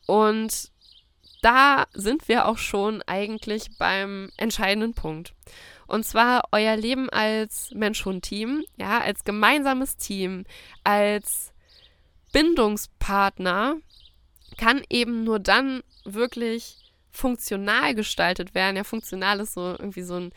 Und 0.08 0.71
da 1.42 1.86
sind 1.94 2.28
wir 2.28 2.48
auch 2.48 2.58
schon 2.58 3.02
eigentlich 3.04 3.78
beim 3.78 4.30
entscheidenden 4.38 4.94
Punkt. 4.94 5.34
Und 5.88 6.06
zwar 6.06 6.44
euer 6.52 6.78
Leben 6.78 7.10
als 7.10 7.72
Mensch-Hund-Team, 7.74 8.64
ja, 8.78 9.00
als 9.02 9.24
gemeinsames 9.24 9.98
Team, 9.98 10.46
als 10.84 11.52
Bindungspartner 12.32 13.76
kann 14.58 14.84
eben 14.90 15.24
nur 15.24 15.40
dann 15.40 15.82
wirklich 16.06 16.78
funktional 17.12 17.94
gestaltet 17.94 18.54
werden. 18.56 18.78
Ja, 18.78 18.84
funktional 18.84 19.42
ist 19.42 19.54
so 19.54 19.72
irgendwie 19.72 20.04
so 20.04 20.16
ein 20.16 20.32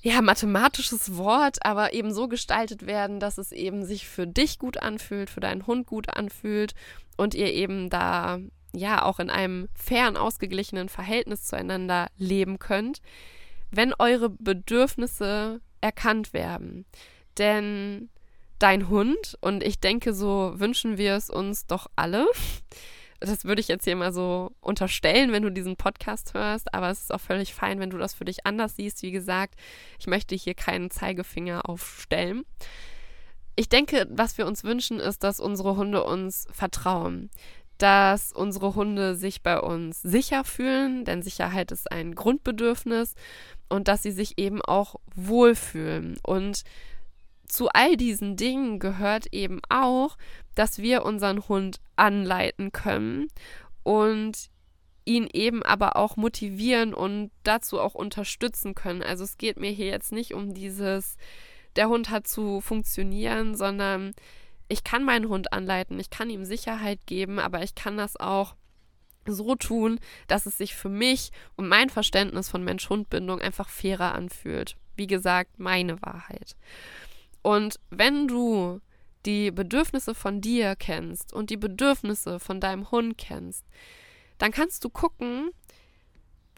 ja, 0.00 0.22
mathematisches 0.22 1.16
Wort, 1.16 1.64
aber 1.64 1.92
eben 1.92 2.12
so 2.12 2.28
gestaltet 2.28 2.86
werden, 2.86 3.20
dass 3.20 3.38
es 3.38 3.52
eben 3.52 3.84
sich 3.84 4.08
für 4.08 4.26
dich 4.26 4.58
gut 4.58 4.78
anfühlt, 4.82 5.28
für 5.30 5.40
deinen 5.40 5.66
Hund 5.66 5.86
gut 5.86 6.16
anfühlt 6.16 6.74
und 7.16 7.34
ihr 7.34 7.52
eben 7.52 7.90
da 7.90 8.38
ja 8.74 9.04
auch 9.04 9.18
in 9.18 9.30
einem 9.30 9.68
fairen, 9.74 10.16
ausgeglichenen 10.16 10.88
Verhältnis 10.88 11.44
zueinander 11.44 12.08
leben 12.16 12.58
könnt 12.58 13.00
wenn 13.70 13.94
eure 13.98 14.30
Bedürfnisse 14.30 15.60
erkannt 15.80 16.32
werden. 16.32 16.86
Denn 17.36 18.10
dein 18.58 18.88
Hund, 18.88 19.36
und 19.40 19.62
ich 19.62 19.80
denke, 19.80 20.12
so 20.12 20.52
wünschen 20.56 20.98
wir 20.98 21.14
es 21.14 21.30
uns 21.30 21.66
doch 21.66 21.86
alle, 21.96 22.26
das 23.20 23.44
würde 23.44 23.60
ich 23.60 23.68
jetzt 23.68 23.84
hier 23.84 23.96
mal 23.96 24.12
so 24.12 24.52
unterstellen, 24.60 25.32
wenn 25.32 25.42
du 25.42 25.50
diesen 25.50 25.76
Podcast 25.76 26.34
hörst, 26.34 26.72
aber 26.72 26.90
es 26.90 27.02
ist 27.02 27.12
auch 27.12 27.20
völlig 27.20 27.54
fein, 27.54 27.80
wenn 27.80 27.90
du 27.90 27.98
das 27.98 28.14
für 28.14 28.24
dich 28.24 28.46
anders 28.46 28.76
siehst. 28.76 29.02
Wie 29.02 29.10
gesagt, 29.10 29.54
ich 29.98 30.06
möchte 30.06 30.34
hier 30.34 30.54
keinen 30.54 30.90
Zeigefinger 30.90 31.68
aufstellen. 31.68 32.44
Ich 33.56 33.68
denke, 33.68 34.06
was 34.08 34.38
wir 34.38 34.46
uns 34.46 34.62
wünschen, 34.62 35.00
ist, 35.00 35.24
dass 35.24 35.40
unsere 35.40 35.76
Hunde 35.76 36.04
uns 36.04 36.46
vertrauen, 36.52 37.28
dass 37.78 38.32
unsere 38.32 38.74
Hunde 38.74 39.14
sich 39.14 39.42
bei 39.42 39.60
uns 39.60 40.02
sicher 40.02 40.44
fühlen, 40.44 41.04
denn 41.04 41.22
Sicherheit 41.22 41.72
ist 41.72 41.90
ein 41.90 42.14
Grundbedürfnis 42.14 43.14
und 43.68 43.88
dass 43.88 44.02
sie 44.02 44.10
sich 44.10 44.38
eben 44.38 44.60
auch 44.60 44.96
wohlfühlen. 45.14 46.18
Und 46.22 46.64
zu 47.46 47.68
all 47.68 47.96
diesen 47.96 48.36
Dingen 48.36 48.78
gehört 48.78 49.32
eben 49.32 49.60
auch, 49.68 50.18
dass 50.54 50.78
wir 50.78 51.04
unseren 51.04 51.48
Hund 51.48 51.80
anleiten 51.96 52.72
können 52.72 53.28
und 53.84 54.50
ihn 55.04 55.28
eben 55.32 55.62
aber 55.62 55.96
auch 55.96 56.16
motivieren 56.16 56.92
und 56.92 57.30
dazu 57.42 57.80
auch 57.80 57.94
unterstützen 57.94 58.74
können. 58.74 59.02
Also 59.02 59.24
es 59.24 59.38
geht 59.38 59.58
mir 59.58 59.70
hier 59.70 59.86
jetzt 59.86 60.12
nicht 60.12 60.34
um 60.34 60.52
dieses, 60.52 61.16
der 61.76 61.88
Hund 61.88 62.10
hat 62.10 62.26
zu 62.26 62.60
funktionieren, 62.60 63.54
sondern 63.54 64.14
ich 64.68 64.84
kann 64.84 65.04
meinen 65.04 65.28
Hund 65.28 65.52
anleiten, 65.52 65.98
ich 65.98 66.10
kann 66.10 66.30
ihm 66.30 66.44
Sicherheit 66.44 67.06
geben, 67.06 67.38
aber 67.38 67.62
ich 67.62 67.74
kann 67.74 67.96
das 67.96 68.16
auch 68.16 68.54
so 69.26 69.54
tun, 69.56 69.98
dass 70.26 70.46
es 70.46 70.58
sich 70.58 70.74
für 70.74 70.88
mich 70.88 71.30
und 71.56 71.68
mein 71.68 71.90
Verständnis 71.90 72.48
von 72.48 72.64
Mensch-Hund-Bindung 72.64 73.40
einfach 73.40 73.68
fairer 73.68 74.14
anfühlt. 74.14 74.76
Wie 74.96 75.06
gesagt, 75.06 75.58
meine 75.58 76.00
Wahrheit. 76.02 76.56
Und 77.42 77.78
wenn 77.90 78.28
du 78.28 78.80
die 79.26 79.50
Bedürfnisse 79.50 80.14
von 80.14 80.40
dir 80.40 80.76
kennst 80.76 81.32
und 81.32 81.50
die 81.50 81.56
Bedürfnisse 81.56 82.40
von 82.40 82.60
deinem 82.60 82.90
Hund 82.90 83.18
kennst, 83.18 83.64
dann 84.38 84.52
kannst 84.52 84.84
du 84.84 84.90
gucken, 84.90 85.50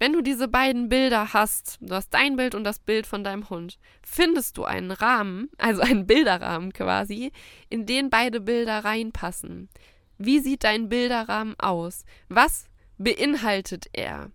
wenn 0.01 0.15
du 0.15 0.23
diese 0.23 0.49
beiden 0.49 0.89
Bilder 0.89 1.35
hast, 1.35 1.77
du 1.83 1.95
hast 1.95 2.09
dein 2.15 2.37
Bild 2.37 2.55
und 2.55 2.65
das 2.65 2.79
Bild 2.79 3.07
von 3.07 3.23
deinem 3.23 3.51
Hund, 3.51 3.79
findest 4.03 4.57
du 4.57 4.65
einen 4.65 4.91
Rahmen, 4.91 5.51
also 5.59 5.83
einen 5.83 6.07
Bilderrahmen 6.07 6.73
quasi, 6.73 7.33
in 7.69 7.85
den 7.85 8.09
beide 8.09 8.41
Bilder 8.41 8.83
reinpassen. 8.83 9.69
Wie 10.17 10.41
sieht 10.41 10.65
dein 10.65 10.89
Bilderrahmen 10.89 11.55
aus? 11.61 12.07
Was 12.31 12.65
beinhaltet 12.97 13.89
er? 13.93 14.31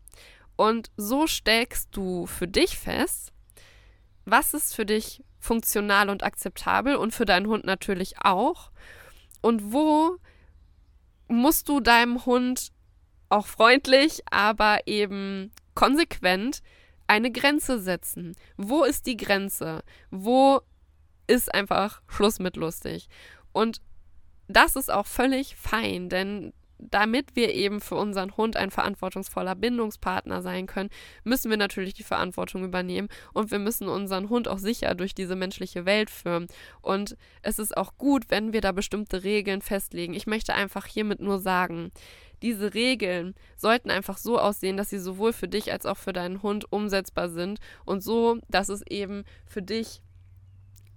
Und 0.56 0.92
so 0.98 1.26
stellst 1.26 1.90
du 1.98 2.28
für 2.28 2.48
dich 2.48 2.78
fest, 2.78 3.34
was 4.24 4.54
ist 4.54 4.76
für 4.76 4.86
dich 4.86 5.24
funktional 5.40 6.10
und 6.10 6.24
akzeptabel 6.24 6.96
und 6.96 7.12
für 7.12 7.26
deinen 7.26 7.48
Hund 7.48 7.66
natürlich 7.66 8.20
auch. 8.22 8.70
Und 9.42 9.74
wo 9.74 10.18
musst 11.28 11.70
du 11.70 11.80
deinem 11.80 12.26
Hund 12.28 12.72
auch 13.30 13.48
freundlich, 13.48 14.22
aber 14.30 14.80
eben 14.88 15.52
konsequent 15.74 16.62
eine 17.08 17.32
Grenze 17.32 17.80
setzen? 17.80 18.36
Wo 18.58 18.84
ist 18.84 19.06
die 19.06 19.18
Grenze? 19.18 19.84
Wo 20.12 20.62
ist 21.28 21.54
einfach 21.54 22.02
Schluss 22.08 22.40
mit 22.40 22.56
lustig? 22.56 23.08
Und 23.52 23.82
das 24.48 24.76
ist 24.76 24.92
auch 24.92 25.08
völlig 25.08 25.56
fein, 25.56 26.10
denn 26.10 26.54
damit 26.78 27.36
wir 27.36 27.54
eben 27.54 27.80
für 27.82 27.96
unseren 27.96 28.36
Hund 28.38 28.58
ein 28.58 28.72
verantwortungsvoller 28.72 29.56
Bindungspartner 29.56 30.42
sein 30.42 30.68
können, 30.68 30.90
müssen 31.24 31.50
wir 31.50 31.58
natürlich 31.58 31.94
die 31.94 32.04
Verantwortung 32.04 32.64
übernehmen 32.64 33.10
und 33.34 33.52
wir 33.52 33.60
müssen 33.60 33.88
unseren 33.88 34.30
Hund 34.30 34.48
auch 34.48 34.60
sicher 34.60 34.94
durch 34.96 35.16
diese 35.16 35.36
menschliche 35.36 35.86
Welt 35.86 36.10
führen. 36.10 36.48
Und 36.82 37.18
es 37.42 37.60
ist 37.60 37.76
auch 37.76 37.98
gut, 37.98 38.26
wenn 38.30 38.54
wir 38.54 38.62
da 38.62 38.72
bestimmte 38.72 39.24
Regeln 39.24 39.62
festlegen. 39.62 40.14
Ich 40.14 40.28
möchte 40.28 40.54
einfach 40.54 40.86
hiermit 40.86 41.22
nur 41.22 41.40
sagen, 41.40 41.92
diese 42.42 42.74
Regeln 42.74 43.34
sollten 43.56 43.90
einfach 43.90 44.18
so 44.18 44.38
aussehen, 44.38 44.78
dass 44.78 44.90
sie 44.90 45.00
sowohl 45.00 45.34
für 45.34 45.48
dich 45.48 45.72
als 45.72 45.86
auch 45.86 45.98
für 45.98 46.14
deinen 46.14 46.44
Hund 46.44 46.72
umsetzbar 46.72 47.30
sind 47.30 47.60
und 47.86 48.04
so, 48.04 48.40
dass 48.50 48.70
es 48.70 48.82
eben 48.88 49.24
für 49.46 49.62
dich 49.62 50.02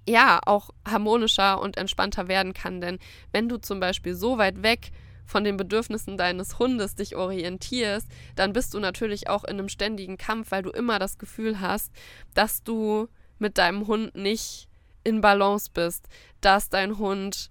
ja 0.08 0.40
auch 0.44 0.70
harmonischer 0.86 1.60
und 1.60 1.76
entspannter 1.76 2.28
werden 2.28 2.54
kann. 2.54 2.80
Denn 2.80 2.98
wenn 3.32 3.48
du 3.48 3.58
zum 3.58 3.78
Beispiel 3.78 4.14
so 4.14 4.38
weit 4.38 4.62
weg 4.62 4.90
von 5.28 5.44
den 5.44 5.56
Bedürfnissen 5.56 6.16
deines 6.16 6.58
Hundes 6.58 6.94
dich 6.94 7.14
orientierst, 7.14 8.08
dann 8.34 8.52
bist 8.52 8.74
du 8.74 8.80
natürlich 8.80 9.28
auch 9.28 9.44
in 9.44 9.58
einem 9.58 9.68
ständigen 9.68 10.16
Kampf, 10.16 10.50
weil 10.50 10.62
du 10.62 10.70
immer 10.70 10.98
das 10.98 11.18
Gefühl 11.18 11.60
hast, 11.60 11.92
dass 12.34 12.62
du 12.62 13.08
mit 13.38 13.58
deinem 13.58 13.86
Hund 13.86 14.14
nicht 14.16 14.68
in 15.04 15.20
Balance 15.20 15.70
bist, 15.72 16.08
dass 16.40 16.70
dein 16.70 16.98
Hund 16.98 17.50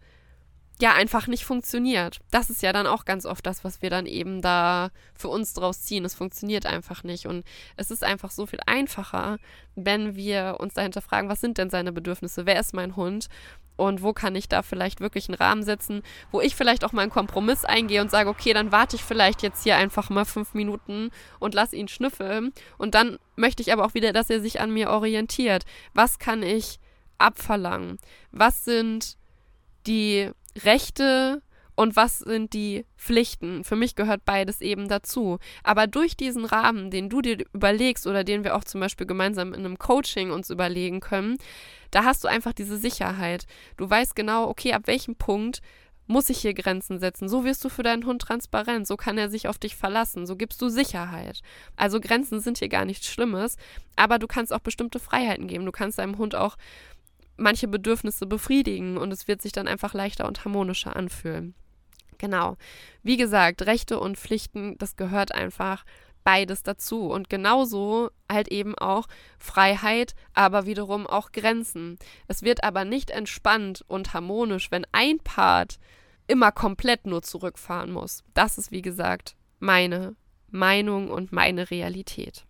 ja 0.79 0.93
einfach 0.93 1.27
nicht 1.27 1.45
funktioniert. 1.45 2.19
Das 2.31 2.49
ist 2.49 2.61
ja 2.61 2.73
dann 2.73 2.87
auch 2.87 3.05
ganz 3.05 3.25
oft 3.25 3.45
das, 3.45 3.63
was 3.63 3.81
wir 3.81 3.89
dann 3.89 4.05
eben 4.05 4.41
da 4.41 4.89
für 5.15 5.27
uns 5.27 5.53
draus 5.53 5.81
ziehen. 5.81 6.05
Es 6.05 6.13
funktioniert 6.15 6.65
einfach 6.65 7.03
nicht. 7.03 7.25
Und 7.25 7.45
es 7.77 7.89
ist 7.89 8.03
einfach 8.03 8.31
so 8.31 8.45
viel 8.45 8.59
einfacher, 8.65 9.37
wenn 9.75 10.15
wir 10.15 10.57
uns 10.59 10.75
dahinter 10.75 11.01
fragen, 11.01 11.29
was 11.29 11.41
sind 11.41 11.57
denn 11.57 11.69
seine 11.69 11.91
Bedürfnisse? 11.91 12.45
Wer 12.45 12.59
ist 12.59 12.73
mein 12.73 12.95
Hund? 12.95 13.27
Und 13.77 14.01
wo 14.01 14.11
kann 14.11 14.35
ich 14.35 14.49
da 14.49 14.63
vielleicht 14.63 14.99
wirklich 14.99 15.29
einen 15.29 15.35
Rahmen 15.35 15.63
setzen, 15.63 16.01
wo 16.31 16.41
ich 16.41 16.55
vielleicht 16.55 16.83
auch 16.83 16.91
mal 16.91 17.03
einen 17.03 17.11
Kompromiss 17.11 17.63
eingehe 17.63 18.01
und 18.01 18.11
sage, 18.11 18.29
okay, 18.29 18.53
dann 18.53 18.71
warte 18.71 18.95
ich 18.95 19.03
vielleicht 19.03 19.43
jetzt 19.43 19.63
hier 19.63 19.77
einfach 19.77 20.09
mal 20.09 20.25
fünf 20.25 20.53
Minuten 20.53 21.11
und 21.39 21.53
lass 21.53 21.73
ihn 21.73 21.87
schnüffeln. 21.87 22.51
Und 22.77 22.95
dann 22.95 23.17
möchte 23.35 23.61
ich 23.61 23.71
aber 23.71 23.85
auch 23.85 23.93
wieder, 23.93 24.11
dass 24.11 24.29
er 24.29 24.41
sich 24.41 24.59
an 24.59 24.73
mir 24.73 24.89
orientiert. 24.89 25.63
Was 25.93 26.19
kann 26.19 26.43
ich 26.43 26.79
abverlangen? 27.19 27.99
Was 28.31 28.65
sind 28.65 29.15
die 29.85 30.31
Rechte 30.63 31.41
und 31.77 31.95
was 31.95 32.17
sind 32.17 32.53
die 32.53 32.85
Pflichten? 32.97 33.63
Für 33.63 33.75
mich 33.75 33.95
gehört 33.95 34.25
beides 34.25 34.61
eben 34.61 34.87
dazu. 34.87 35.37
Aber 35.63 35.85
durch 35.85 36.17
diesen 36.17 36.43
Rahmen, 36.43 36.89
den 36.89 37.07
du 37.07 37.21
dir 37.21 37.37
überlegst 37.53 38.07
oder 38.07 38.23
den 38.23 38.43
wir 38.43 38.55
auch 38.55 38.63
zum 38.63 38.81
Beispiel 38.81 39.05
gemeinsam 39.05 39.53
in 39.53 39.59
einem 39.59 39.77
Coaching 39.77 40.31
uns 40.31 40.49
überlegen 40.49 41.01
können, 41.01 41.37
da 41.91 42.03
hast 42.03 42.23
du 42.23 42.27
einfach 42.27 42.53
diese 42.53 42.77
Sicherheit. 42.77 43.45
Du 43.77 43.87
weißt 43.87 44.15
genau, 44.15 44.49
okay, 44.49 44.73
ab 44.73 44.87
welchem 44.87 45.17
Punkt 45.17 45.61
muss 46.07 46.31
ich 46.31 46.39
hier 46.39 46.55
Grenzen 46.55 46.97
setzen. 46.97 47.29
So 47.29 47.45
wirst 47.45 47.63
du 47.63 47.69
für 47.69 47.83
deinen 47.83 48.07
Hund 48.07 48.23
transparent. 48.23 48.87
So 48.87 48.97
kann 48.97 49.19
er 49.19 49.29
sich 49.29 49.47
auf 49.47 49.59
dich 49.59 49.75
verlassen. 49.75 50.25
So 50.25 50.35
gibst 50.35 50.59
du 50.63 50.69
Sicherheit. 50.69 51.41
Also 51.75 51.99
Grenzen 51.99 52.39
sind 52.39 52.57
hier 52.57 52.69
gar 52.69 52.85
nichts 52.85 53.05
Schlimmes, 53.05 53.55
aber 53.95 54.17
du 54.17 54.25
kannst 54.25 54.51
auch 54.51 54.61
bestimmte 54.61 54.99
Freiheiten 54.99 55.45
geben. 55.45 55.65
Du 55.65 55.71
kannst 55.71 55.99
deinem 55.99 56.17
Hund 56.17 56.33
auch 56.33 56.57
manche 57.37 57.67
Bedürfnisse 57.67 58.25
befriedigen 58.25 58.97
und 58.97 59.11
es 59.11 59.27
wird 59.27 59.43
sich 59.43 59.51
dann 59.51 59.67
einfach 59.67 59.93
leichter 59.93 60.27
und 60.27 60.43
harmonischer 60.43 60.95
anfühlen. 60.95 61.53
Genau. 62.17 62.57
Wie 63.03 63.17
gesagt, 63.17 63.65
Rechte 63.65 63.99
und 63.99 64.17
Pflichten, 64.17 64.77
das 64.77 64.95
gehört 64.95 65.33
einfach 65.33 65.85
beides 66.23 66.63
dazu. 66.63 67.09
Und 67.09 67.29
genauso 67.29 68.09
halt 68.29 68.49
eben 68.49 68.77
auch 68.77 69.07
Freiheit, 69.39 70.13
aber 70.33 70.65
wiederum 70.65 71.07
auch 71.07 71.31
Grenzen. 71.31 71.97
Es 72.27 72.41
wird 72.43 72.63
aber 72.63 72.83
nicht 72.83 73.11
entspannt 73.11 73.85
und 73.87 74.13
harmonisch, 74.13 74.71
wenn 74.71 74.85
ein 74.91 75.19
Part 75.19 75.79
immer 76.27 76.51
komplett 76.51 77.05
nur 77.05 77.21
zurückfahren 77.21 77.91
muss. 77.91 78.23
Das 78.33 78.57
ist, 78.57 78.71
wie 78.71 78.81
gesagt, 78.81 79.37
meine 79.59 80.15
Meinung 80.49 81.09
und 81.09 81.31
meine 81.31 81.71
Realität. 81.71 82.46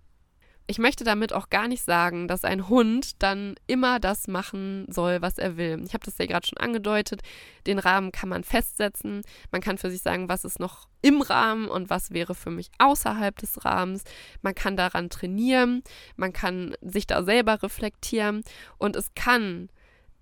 Ich 0.69 0.80
möchte 0.80 1.06
damit 1.06 1.32
auch 1.32 1.49
gar 1.49 1.69
nicht 1.69 1.82
sagen, 1.82 2.27
dass 2.27 2.43
ein 2.43 2.67
Hund 2.67 3.23
dann 3.23 3.56
immer 3.67 4.01
das 4.01 4.27
machen 4.27 4.86
soll, 4.89 5.21
was 5.21 5.38
er 5.38 5.56
will. 5.56 5.82
Ich 5.86 5.93
habe 5.93 6.03
das 6.03 6.17
ja 6.17 6.25
gerade 6.25 6.45
schon 6.45 6.58
angedeutet. 6.58 7.21
Den 7.65 7.80
Rahmen 7.80 8.12
kann 8.12 8.27
man 8.27 8.43
festsetzen. 8.43 9.21
Man 9.49 9.62
kann 9.62 9.77
für 9.77 9.89
sich 9.89 10.01
sagen, 10.01 10.27
was 10.27 10.43
ist 10.43 10.60
noch 10.60 10.89
im 11.01 11.21
Rahmen 11.21 11.69
und 11.69 11.89
was 11.89 12.12
wäre 12.12 12.36
für 12.36 12.49
mich 12.49 12.69
außerhalb 12.80 13.38
des 13.38 13.63
Rahmens. 13.63 14.03
Man 14.41 14.56
kann 14.56 14.75
daran 14.75 15.10
trainieren. 15.10 15.84
Man 16.17 16.34
kann 16.34 16.75
sich 16.82 17.08
da 17.08 17.23
selber 17.23 17.63
reflektieren. 17.63 18.43
Und 18.77 18.97
es 18.97 19.13
kann 19.15 19.69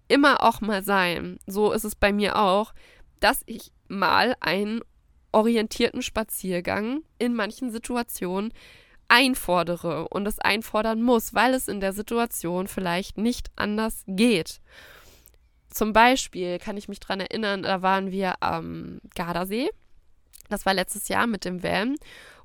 immer 0.08 0.44
auch 0.44 0.62
mal 0.62 0.84
sein, 0.84 1.40
so 1.48 1.72
ist 1.72 1.86
es 1.86 1.96
bei 1.96 2.14
mir 2.14 2.38
auch, 2.38 2.74
dass 3.20 3.42
ich 3.48 3.72
mal 3.88 4.36
einen 4.42 4.82
orientierten 5.32 6.04
Spaziergang 6.04 7.02
in 7.18 7.34
manchen 7.34 7.72
Situationen 7.72 8.54
einfordere 9.08 10.08
und 10.10 10.28
es 10.28 10.40
einfordern 10.40 11.02
muss, 11.02 11.34
weil 11.34 11.54
es 11.54 11.68
in 11.68 11.80
der 11.80 11.94
Situation 11.94 12.68
vielleicht 12.68 13.18
nicht 13.18 13.52
anders 13.56 14.04
geht. 14.08 14.60
Zum 15.70 15.94
Beispiel 15.94 16.58
kann 16.60 16.78
ich 16.78 16.88
mich 16.88 17.00
daran 17.00 17.20
erinnern, 17.20 17.64
da 17.64 17.82
waren 17.82 18.12
wir 18.12 18.42
am 18.42 19.00
Gardasee. 19.14 19.70
Das 20.50 20.66
war 20.66 20.74
letztes 20.74 21.08
Jahr 21.08 21.28
mit 21.28 21.44
dem 21.44 21.64
Van. 21.64 21.98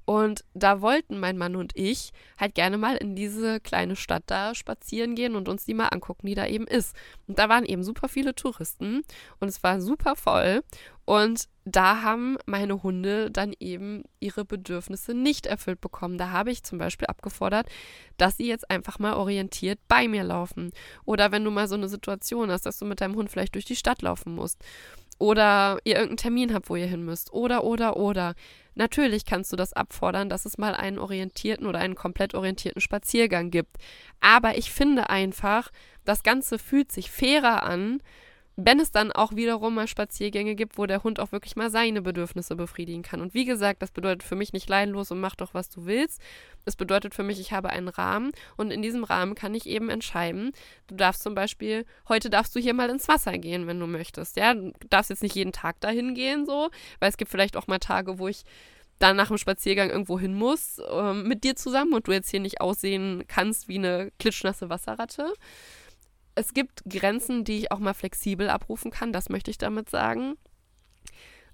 Und 0.05 0.45
da 0.55 0.81
wollten 0.81 1.21
mein 1.21 1.39
Mann 1.39 1.57
und 1.57 1.73
ich 1.77 2.11
halt 2.39 2.55
gerne 2.55 2.79
mal 2.79 2.97
in 2.97 3.15
diese 3.15 3.61
kleine 3.61 3.97
Stadt 3.97 4.25
da 4.27 4.55
spazieren 4.55 5.15
gehen 5.15 5.37
und 5.37 5.49
uns 5.49 5.65
die 5.65 5.75
mal 5.75 5.89
angucken, 5.89 6.27
die 6.27 6.35
da 6.35 6.47
eben 6.47 6.67
ist. 6.67 6.97
Und 7.27 7.39
da 7.39 7.49
waren 7.49 7.65
eben 7.65 7.85
super 7.85 8.09
viele 8.09 8.35
Touristen 8.35 9.03
und 9.39 9.49
es 9.49 9.63
war 9.63 9.81
super 9.81 10.17
voll. 10.17 10.63
Und 11.05 11.49
da 11.65 12.03
haben 12.03 12.37
meine 12.47 12.83
Hunde 12.83 13.31
dann 13.31 13.53
eben 13.59 14.05
ihre 14.21 14.45
Bedürfnisse 14.45 15.13
nicht 15.13 15.47
erfüllt 15.47 15.81
bekommen. 15.81 16.19
Da 16.19 16.31
habe 16.31 16.51
ich 16.51 16.63
zum 16.63 16.79
Beispiel 16.79 17.07
abgefordert, 17.07 17.67
dass 18.17 18.37
sie 18.37 18.47
jetzt 18.47 18.71
einfach 18.71 18.99
mal 18.99 19.15
orientiert 19.15 19.79
bei 19.89 20.09
mir 20.09 20.25
laufen. 20.25 20.71
Oder 21.05 21.33
wenn 21.33 21.45
du 21.45 21.51
mal 21.51 21.69
so 21.69 21.75
eine 21.75 21.89
Situation 21.89 22.51
hast, 22.51 22.65
dass 22.65 22.79
du 22.79 22.85
mit 22.85 23.01
deinem 23.01 23.17
Hund 23.17 23.31
vielleicht 23.31 23.55
durch 23.55 23.65
die 23.65 23.77
Stadt 23.77 24.03
laufen 24.03 24.35
musst. 24.35 24.63
Oder 25.19 25.79
ihr 25.85 25.97
irgendeinen 25.97 26.17
Termin 26.17 26.55
habt, 26.55 26.71
wo 26.71 26.77
ihr 26.77 26.87
hin 26.87 27.05
müsst. 27.05 27.33
Oder, 27.33 27.65
oder, 27.65 27.97
oder. 27.97 28.35
Natürlich 28.81 29.27
kannst 29.27 29.53
du 29.53 29.57
das 29.57 29.75
abfordern, 29.75 30.31
dass 30.31 30.47
es 30.47 30.57
mal 30.57 30.75
einen 30.75 30.99
orientierten 30.99 31.67
oder 31.67 31.81
einen 31.81 31.95
komplett 31.95 32.35
orientierten 32.35 32.81
Spaziergang 32.81 33.51
gibt. 33.51 33.77
Aber 34.21 34.57
ich 34.57 34.73
finde 34.73 35.11
einfach, 35.11 35.71
das 36.07 36.23
Ganze 36.23 36.59
fühlt 36.59 36.91
sich 36.91 37.11
fairer 37.11 37.65
an, 37.65 38.01
wenn 38.57 38.81
es 38.81 38.91
dann 38.91 39.13
auch 39.13 39.35
wiederum 39.35 39.75
mal 39.75 39.89
Spaziergänge 39.89 40.55
gibt, 40.55 40.77
wo 40.77 40.87
der 40.87 41.03
Hund 41.03 41.21
auch 41.21 41.33
wirklich 41.33 41.57
mal 41.57 41.71
seine 41.71 42.03
Bedürfnisse 42.03 42.57
befriedigen 42.57 43.03
kann. 43.03 43.21
Und 43.21 43.33
wie 43.35 43.45
gesagt, 43.45 43.83
das 43.83 43.91
bedeutet 43.91 44.23
für 44.23 44.37
mich 44.37 44.53
nicht 44.53 44.69
leidenlos 44.69 45.11
und 45.11 45.21
mach 45.21 45.37
doch, 45.37 45.55
was 45.55 45.69
du 45.69 45.87
willst. 45.87 46.21
Es 46.65 46.77
bedeutet 46.77 47.15
für 47.15 47.23
mich, 47.23 47.41
ich 47.41 47.53
habe 47.53 47.71
einen 47.71 47.89
Rahmen 47.89 48.33
und 48.57 48.71
in 48.71 48.83
diesem 48.83 49.05
Rahmen 49.05 49.35
kann 49.35 49.55
ich 49.55 49.67
eben 49.67 49.89
entscheiden, 49.89 50.53
du 50.89 50.95
darfst 50.95 51.23
zum 51.23 51.35
Beispiel, 51.35 51.87
heute 52.09 52.29
darfst 52.29 52.55
du 52.55 52.61
hier 52.61 52.75
mal 52.75 52.91
ins 52.91 53.09
Wasser 53.09 53.39
gehen, 53.39 53.67
wenn 53.67 53.81
du 53.81 53.87
möchtest. 53.87 54.37
Ja, 54.37 54.55
du 54.55 54.73
darfst 54.91 55.11
jetzt 55.11 55.23
nicht 55.23 55.35
jeden 55.35 55.53
Tag 55.53 55.81
dahin 55.81 56.15
gehen, 56.15 56.45
so, 56.45 56.71
weil 56.99 57.09
es 57.09 57.17
gibt 57.17 57.31
vielleicht 57.31 57.57
auch 57.57 57.67
mal 57.67 57.79
Tage, 57.79 58.19
wo 58.19 58.29
ich 58.29 58.45
dann 58.99 59.17
nach 59.17 59.29
dem 59.29 59.39
Spaziergang 59.39 59.89
irgendwo 59.89 60.21
hin 60.21 60.35
muss 60.35 60.79
äh, 60.79 61.15
mit 61.15 61.43
dir 61.43 61.57
zusammen 61.57 61.95
und 61.95 62.07
du 62.07 62.13
jetzt 62.13 62.31
hier 62.31 62.41
nicht 62.41 62.61
aussehen 62.61 63.25
kannst 63.27 63.67
wie 63.67 63.79
eine 63.79 64.13
klitschnasse 64.19 64.69
Wasserratte 64.69 65.33
es 66.41 66.55
gibt 66.55 66.83
Grenzen, 66.89 67.45
die 67.45 67.59
ich 67.59 67.73
auch 67.73 67.79
mal 67.79 67.95
flexibel 67.95 68.49
abrufen 68.49 68.91
kann, 68.91 69.13
das 69.13 69.29
möchte 69.29 69.51
ich 69.51 69.59
damit 69.59 69.91
sagen. 69.91 70.37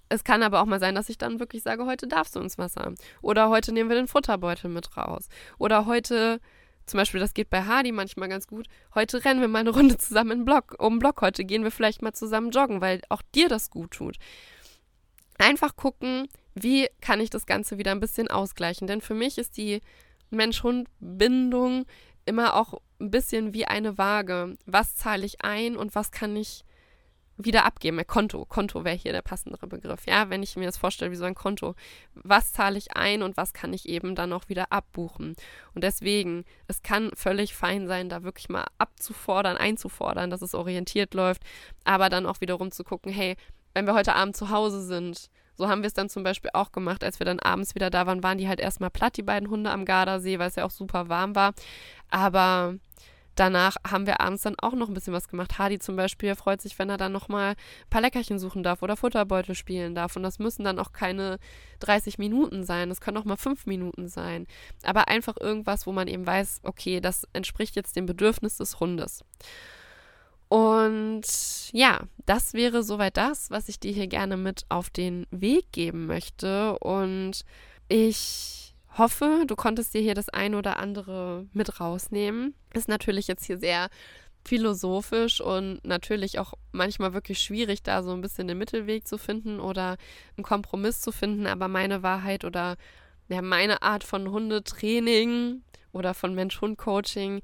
Es 0.09 0.22
kann 0.22 0.44
aber 0.44 0.61
auch 0.61 0.66
mal 0.66 0.79
sein, 0.79 0.94
dass 0.94 1.09
ich 1.09 1.18
dann 1.18 1.40
wirklich 1.40 1.64
sage, 1.64 1.85
heute 1.85 2.07
darfst 2.07 2.37
du 2.37 2.40
ins 2.40 2.59
Wasser. 2.59 2.94
Oder 3.20 3.49
heute 3.49 3.72
nehmen 3.72 3.90
wir 3.90 3.96
den 3.96 4.07
Futterbeutel 4.07 4.70
mit 4.70 4.96
raus. 4.96 5.29
Oder 5.59 5.87
heute, 5.87 6.40
zum 6.87 6.99
Beispiel, 6.99 7.18
das 7.18 7.35
geht 7.35 7.51
bei 7.51 7.64
Hardy 7.64 7.90
manchmal 7.90 8.29
ganz 8.29 8.46
gut, 8.46 8.68
heute 8.94 9.25
rennen 9.25 9.40
wir 9.40 9.49
mal 9.49 9.59
eine 9.59 9.70
Runde 9.70 9.99
zusammen 9.99 10.31
in 10.31 10.44
Block, 10.44 10.77
um 10.79 11.01
Block. 11.01 11.20
Heute 11.22 11.44
gehen 11.44 11.64
wir 11.64 11.72
vielleicht 11.72 12.03
mal 12.03 12.12
zusammen 12.12 12.53
joggen, 12.53 12.81
weil 12.81 13.01
auch 13.09 13.22
dir 13.35 13.49
das 13.49 13.70
gut 13.70 13.90
tut. 13.90 14.16
Einfach 15.38 15.75
gucken, 15.75 16.29
wie 16.55 16.88
kann 17.01 17.20
ich 17.20 17.29
das 17.29 17.44
Ganze 17.44 17.77
wieder 17.77 17.90
ein 17.90 18.01
bisschen 18.01 18.29
ausgleichen. 18.29 18.87
Denn 18.87 19.01
für 19.01 19.14
mich 19.14 19.38
ist 19.38 19.57
die 19.57 19.81
Mensch-Hund-Bindung 20.31 21.85
immer 22.26 22.54
auch 22.54 22.80
ein 23.00 23.10
bisschen 23.10 23.54
wie 23.54 23.64
eine 23.64 23.98
Waage. 23.98 24.56
Was 24.66 24.96
zahle 24.96 25.24
ich 25.24 25.42
ein 25.42 25.76
und 25.76 25.94
was 25.94 26.10
kann 26.10 26.36
ich 26.36 26.64
wieder 27.38 27.64
abgeben? 27.64 28.00
Konto. 28.06 28.44
Konto 28.46 28.84
wäre 28.84 28.96
hier 28.96 29.12
der 29.12 29.22
passendere 29.22 29.66
Begriff. 29.66 30.06
Ja, 30.06 30.30
wenn 30.30 30.42
ich 30.42 30.56
mir 30.56 30.66
das 30.66 30.78
vorstelle 30.78 31.10
wie 31.10 31.16
so 31.16 31.24
ein 31.24 31.34
Konto. 31.34 31.74
Was 32.14 32.52
zahle 32.52 32.78
ich 32.78 32.96
ein 32.96 33.22
und 33.22 33.36
was 33.36 33.52
kann 33.52 33.72
ich 33.72 33.88
eben 33.88 34.14
dann 34.14 34.32
auch 34.32 34.48
wieder 34.48 34.72
abbuchen? 34.72 35.36
Und 35.74 35.84
deswegen, 35.84 36.44
es 36.66 36.82
kann 36.82 37.10
völlig 37.14 37.54
fein 37.54 37.86
sein, 37.86 38.08
da 38.08 38.22
wirklich 38.22 38.48
mal 38.48 38.66
abzufordern, 38.78 39.56
einzufordern, 39.56 40.30
dass 40.30 40.42
es 40.42 40.54
orientiert 40.54 41.14
läuft, 41.14 41.42
aber 41.84 42.08
dann 42.08 42.26
auch 42.26 42.40
wiederum 42.40 42.70
zu 42.70 42.84
gucken, 42.84 43.12
hey, 43.12 43.36
wenn 43.74 43.86
wir 43.86 43.94
heute 43.94 44.14
Abend 44.14 44.36
zu 44.36 44.50
Hause 44.50 44.82
sind, 44.82 45.30
so 45.57 45.69
haben 45.69 45.83
wir 45.83 45.88
es 45.88 45.95
dann 45.95 46.09
zum 46.09 46.23
Beispiel 46.23 46.51
auch 46.53 46.73
gemacht, 46.73 47.03
als 47.03 47.19
wir 47.19 47.25
dann 47.25 47.40
abends 47.40 47.75
wieder 47.75 47.90
da 47.90 48.07
waren, 48.07 48.23
waren 48.23 48.38
die 48.38 48.49
halt 48.49 48.61
erstmal 48.61 48.90
platt, 48.90 49.16
die 49.16 49.23
beiden 49.23 49.51
Hunde 49.51 49.71
am 49.71 49.85
Gardasee, 49.85 50.38
weil 50.38 50.49
es 50.49 50.57
ja 50.57 50.64
auch 50.64 50.71
super 50.71 51.09
warm 51.09 51.35
war. 51.35 51.55
Aber 52.11 52.75
danach 53.37 53.77
haben 53.87 54.07
wir 54.07 54.21
abends 54.21 54.42
dann 54.42 54.57
auch 54.59 54.73
noch 54.73 54.88
ein 54.88 54.95
bisschen 54.95 55.12
was 55.12 55.29
gemacht. 55.29 55.59
Hardy 55.59 55.79
zum 55.79 55.95
Beispiel 55.97 56.35
freut 56.35 56.61
sich, 56.61 56.79
wenn 56.79 56.90
er 56.90 56.97
dann 56.97 57.12
nochmal 57.12 57.51
ein 57.51 57.90
paar 57.90 58.01
Leckerchen 58.01 58.38
suchen 58.38 58.62
darf 58.62 58.83
oder 58.83 58.97
Futterbeutel 58.97 59.55
spielen 59.55 59.95
darf. 59.95 60.16
Und 60.16 60.23
das 60.23 60.38
müssen 60.38 60.64
dann 60.64 60.79
auch 60.79 60.92
keine 60.92 61.38
30 61.81 62.19
Minuten 62.19 62.64
sein. 62.64 62.88
Das 62.88 63.01
können 63.01 63.19
auch 63.19 63.25
mal 63.25 63.37
fünf 63.37 63.66
Minuten 63.66 64.09
sein. 64.09 64.47
Aber 64.83 65.09
einfach 65.09 65.37
irgendwas, 65.38 65.87
wo 65.87 65.92
man 65.92 66.09
eben 66.09 66.27
weiß, 66.27 66.61
okay, 66.64 67.01
das 67.01 67.27
entspricht 67.33 67.77
jetzt 67.77 67.97
dem 67.97 68.07
Bedürfnis 68.07 68.57
des 68.57 68.81
Hundes. 68.81 69.25
Und 70.48 71.24
ja, 71.72 72.00
das 72.24 72.54
wäre 72.54 72.82
soweit 72.82 73.16
das, 73.16 73.50
was 73.50 73.68
ich 73.68 73.80
dir 73.80 73.92
hier 73.92 74.06
gerne 74.06 74.37
mit 74.37 74.64
auf 74.68 74.90
den 74.90 75.26
Weg 75.30 75.72
geben 75.72 76.06
möchte. 76.06 76.78
Und 76.78 77.42
ich 77.88 78.74
hoffe, 78.96 79.44
du 79.46 79.56
konntest 79.56 79.94
dir 79.94 80.00
hier 80.00 80.14
das 80.14 80.28
eine 80.28 80.56
oder 80.56 80.78
andere 80.78 81.46
mit 81.52 81.80
rausnehmen. 81.80 82.54
Ist 82.72 82.88
natürlich 82.88 83.26
jetzt 83.26 83.44
hier 83.44 83.59
sehr 83.59 83.88
philosophisch 84.44 85.40
und 85.40 85.85
natürlich 85.85 86.38
auch 86.38 86.54
manchmal 86.70 87.12
wirklich 87.12 87.40
schwierig, 87.40 87.82
da 87.82 88.04
so 88.04 88.12
ein 88.12 88.20
bisschen 88.20 88.46
den 88.46 88.59
Mittelweg 88.59 89.06
zu 89.06 89.18
finden 89.18 89.59
oder 89.59 89.96
einen 90.37 90.44
Kompromiss 90.44 91.00
zu 91.00 91.11
finden. 91.11 91.48
Aber 91.48 91.66
meine 91.66 92.04
Wahrheit 92.04 92.44
oder 92.44 92.76
ja, 93.28 93.42
meine 93.42 93.82
Art 93.82 94.04
von 94.04 94.30
Hundetraining 94.30 95.62
oder 95.92 96.14
von 96.14 96.35
Mensch-Hund-Coaching 96.35 97.42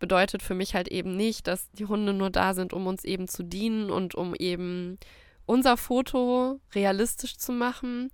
bedeutet 0.00 0.42
für 0.42 0.54
mich 0.54 0.74
halt 0.74 0.88
eben 0.88 1.16
nicht, 1.16 1.46
dass 1.46 1.70
die 1.70 1.86
Hunde 1.86 2.12
nur 2.12 2.30
da 2.30 2.54
sind, 2.54 2.72
um 2.72 2.88
uns 2.88 3.04
eben 3.04 3.28
zu 3.28 3.44
dienen 3.44 3.90
und 3.90 4.16
um 4.16 4.34
eben 4.34 4.98
unser 5.46 5.76
Foto 5.76 6.60
realistisch 6.74 7.36
zu 7.36 7.52
machen, 7.52 8.10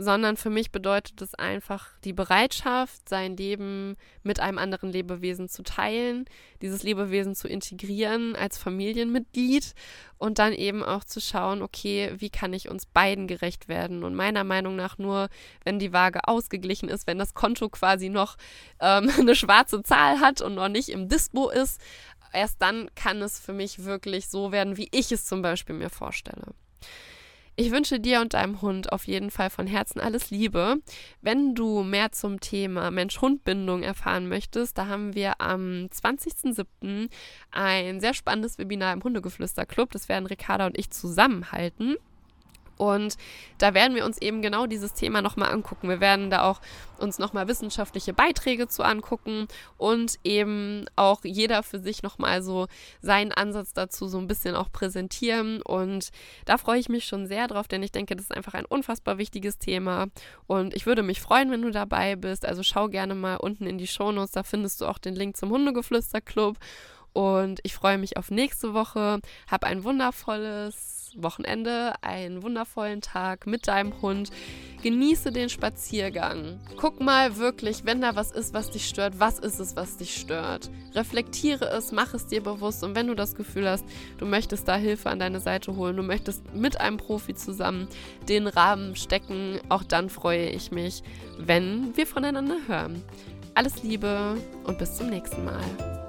sondern 0.00 0.38
für 0.38 0.48
mich 0.48 0.72
bedeutet 0.72 1.20
es 1.20 1.34
einfach 1.34 1.90
die 2.04 2.14
Bereitschaft, 2.14 3.06
sein 3.06 3.36
Leben 3.36 3.96
mit 4.22 4.40
einem 4.40 4.56
anderen 4.56 4.90
Lebewesen 4.90 5.50
zu 5.50 5.62
teilen, 5.62 6.24
dieses 6.62 6.82
Lebewesen 6.82 7.34
zu 7.34 7.48
integrieren 7.48 8.34
als 8.34 8.56
Familienmitglied 8.56 9.74
und 10.16 10.38
dann 10.38 10.54
eben 10.54 10.82
auch 10.82 11.04
zu 11.04 11.20
schauen, 11.20 11.60
okay, 11.60 12.14
wie 12.16 12.30
kann 12.30 12.54
ich 12.54 12.70
uns 12.70 12.86
beiden 12.86 13.26
gerecht 13.26 13.68
werden? 13.68 14.02
Und 14.02 14.14
meiner 14.14 14.42
Meinung 14.42 14.74
nach 14.74 14.96
nur, 14.96 15.28
wenn 15.64 15.78
die 15.78 15.92
Waage 15.92 16.20
ausgeglichen 16.26 16.88
ist, 16.88 17.06
wenn 17.06 17.18
das 17.18 17.34
Konto 17.34 17.68
quasi 17.68 18.08
noch 18.08 18.38
ähm, 18.80 19.10
eine 19.18 19.34
schwarze 19.34 19.82
Zahl 19.82 20.20
hat 20.20 20.40
und 20.40 20.54
noch 20.54 20.68
nicht 20.68 20.88
im 20.88 21.10
Dispo 21.10 21.50
ist, 21.50 21.78
erst 22.32 22.62
dann 22.62 22.88
kann 22.94 23.20
es 23.20 23.38
für 23.38 23.52
mich 23.52 23.84
wirklich 23.84 24.30
so 24.30 24.50
werden, 24.50 24.78
wie 24.78 24.88
ich 24.92 25.12
es 25.12 25.26
zum 25.26 25.42
Beispiel 25.42 25.74
mir 25.74 25.90
vorstelle. 25.90 26.54
Ich 27.56 27.70
wünsche 27.72 28.00
dir 28.00 28.20
und 28.20 28.34
deinem 28.34 28.62
Hund 28.62 28.92
auf 28.92 29.06
jeden 29.06 29.30
Fall 29.30 29.50
von 29.50 29.66
Herzen 29.66 30.00
alles 30.00 30.30
Liebe. 30.30 30.76
Wenn 31.20 31.54
du 31.54 31.82
mehr 31.82 32.10
zum 32.12 32.40
Thema 32.40 32.90
Mensch-Hund-Bindung 32.90 33.82
erfahren 33.82 34.28
möchtest, 34.28 34.78
da 34.78 34.86
haben 34.86 35.14
wir 35.14 35.40
am 35.40 35.88
20.07. 35.92 37.10
ein 37.50 38.00
sehr 38.00 38.14
spannendes 38.14 38.56
Webinar 38.56 38.94
im 38.94 39.02
Hundegeflüster-Club. 39.04 39.90
Das 39.92 40.08
werden 40.08 40.26
Ricarda 40.26 40.66
und 40.66 40.78
ich 40.78 40.90
zusammenhalten. 40.90 41.96
Und 42.80 43.18
da 43.58 43.74
werden 43.74 43.94
wir 43.94 44.06
uns 44.06 44.16
eben 44.22 44.40
genau 44.40 44.64
dieses 44.64 44.94
Thema 44.94 45.20
nochmal 45.20 45.52
angucken. 45.52 45.90
Wir 45.90 46.00
werden 46.00 46.30
da 46.30 46.44
auch 46.44 46.62
uns 46.96 47.18
nochmal 47.18 47.46
wissenschaftliche 47.46 48.14
Beiträge 48.14 48.68
zu 48.68 48.82
angucken 48.82 49.48
und 49.76 50.18
eben 50.24 50.86
auch 50.96 51.20
jeder 51.22 51.62
für 51.62 51.78
sich 51.78 52.02
nochmal 52.02 52.42
so 52.42 52.68
seinen 53.02 53.32
Ansatz 53.32 53.74
dazu 53.74 54.08
so 54.08 54.16
ein 54.16 54.26
bisschen 54.26 54.56
auch 54.56 54.72
präsentieren. 54.72 55.60
Und 55.60 56.08
da 56.46 56.56
freue 56.56 56.80
ich 56.80 56.88
mich 56.88 57.04
schon 57.04 57.26
sehr 57.26 57.48
drauf, 57.48 57.68
denn 57.68 57.82
ich 57.82 57.92
denke, 57.92 58.16
das 58.16 58.30
ist 58.30 58.34
einfach 58.34 58.54
ein 58.54 58.64
unfassbar 58.64 59.18
wichtiges 59.18 59.58
Thema. 59.58 60.06
Und 60.46 60.74
ich 60.74 60.86
würde 60.86 61.02
mich 61.02 61.20
freuen, 61.20 61.50
wenn 61.50 61.60
du 61.60 61.70
dabei 61.70 62.16
bist. 62.16 62.46
Also 62.46 62.62
schau 62.62 62.88
gerne 62.88 63.14
mal 63.14 63.36
unten 63.36 63.66
in 63.66 63.76
die 63.76 63.88
Shownotes, 63.88 64.32
da 64.32 64.42
findest 64.42 64.80
du 64.80 64.86
auch 64.86 64.96
den 64.96 65.14
Link 65.14 65.36
zum 65.36 65.50
Hundegeflüster-Club. 65.50 66.56
Und 67.12 67.60
ich 67.62 67.74
freue 67.74 67.98
mich 67.98 68.16
auf 68.16 68.30
nächste 68.30 68.72
Woche. 68.72 69.20
Hab 69.50 69.64
ein 69.64 69.84
wundervolles 69.84 70.99
Wochenende, 71.16 71.94
einen 72.02 72.42
wundervollen 72.42 73.00
Tag 73.00 73.46
mit 73.46 73.68
deinem 73.68 74.00
Hund. 74.02 74.30
Genieße 74.82 75.30
den 75.30 75.50
Spaziergang. 75.50 76.58
Guck 76.76 77.00
mal 77.00 77.36
wirklich, 77.36 77.84
wenn 77.84 78.00
da 78.00 78.16
was 78.16 78.30
ist, 78.30 78.54
was 78.54 78.70
dich 78.70 78.88
stört, 78.88 79.20
was 79.20 79.38
ist 79.38 79.58
es, 79.58 79.76
was 79.76 79.98
dich 79.98 80.14
stört. 80.14 80.70
Reflektiere 80.94 81.66
es, 81.66 81.92
mach 81.92 82.14
es 82.14 82.26
dir 82.26 82.42
bewusst 82.42 82.82
und 82.82 82.94
wenn 82.94 83.06
du 83.06 83.14
das 83.14 83.34
Gefühl 83.34 83.68
hast, 83.68 83.84
du 84.18 84.26
möchtest 84.26 84.66
da 84.68 84.76
Hilfe 84.76 85.10
an 85.10 85.18
deine 85.18 85.40
Seite 85.40 85.76
holen, 85.76 85.96
du 85.96 86.02
möchtest 86.02 86.54
mit 86.54 86.80
einem 86.80 86.96
Profi 86.96 87.34
zusammen 87.34 87.88
den 88.28 88.46
Rahmen 88.46 88.96
stecken, 88.96 89.60
auch 89.68 89.84
dann 89.84 90.08
freue 90.08 90.48
ich 90.48 90.70
mich, 90.70 91.02
wenn 91.38 91.96
wir 91.96 92.06
voneinander 92.06 92.56
hören. 92.66 93.02
Alles 93.54 93.82
Liebe 93.82 94.36
und 94.64 94.78
bis 94.78 94.96
zum 94.96 95.10
nächsten 95.10 95.44
Mal. 95.44 95.99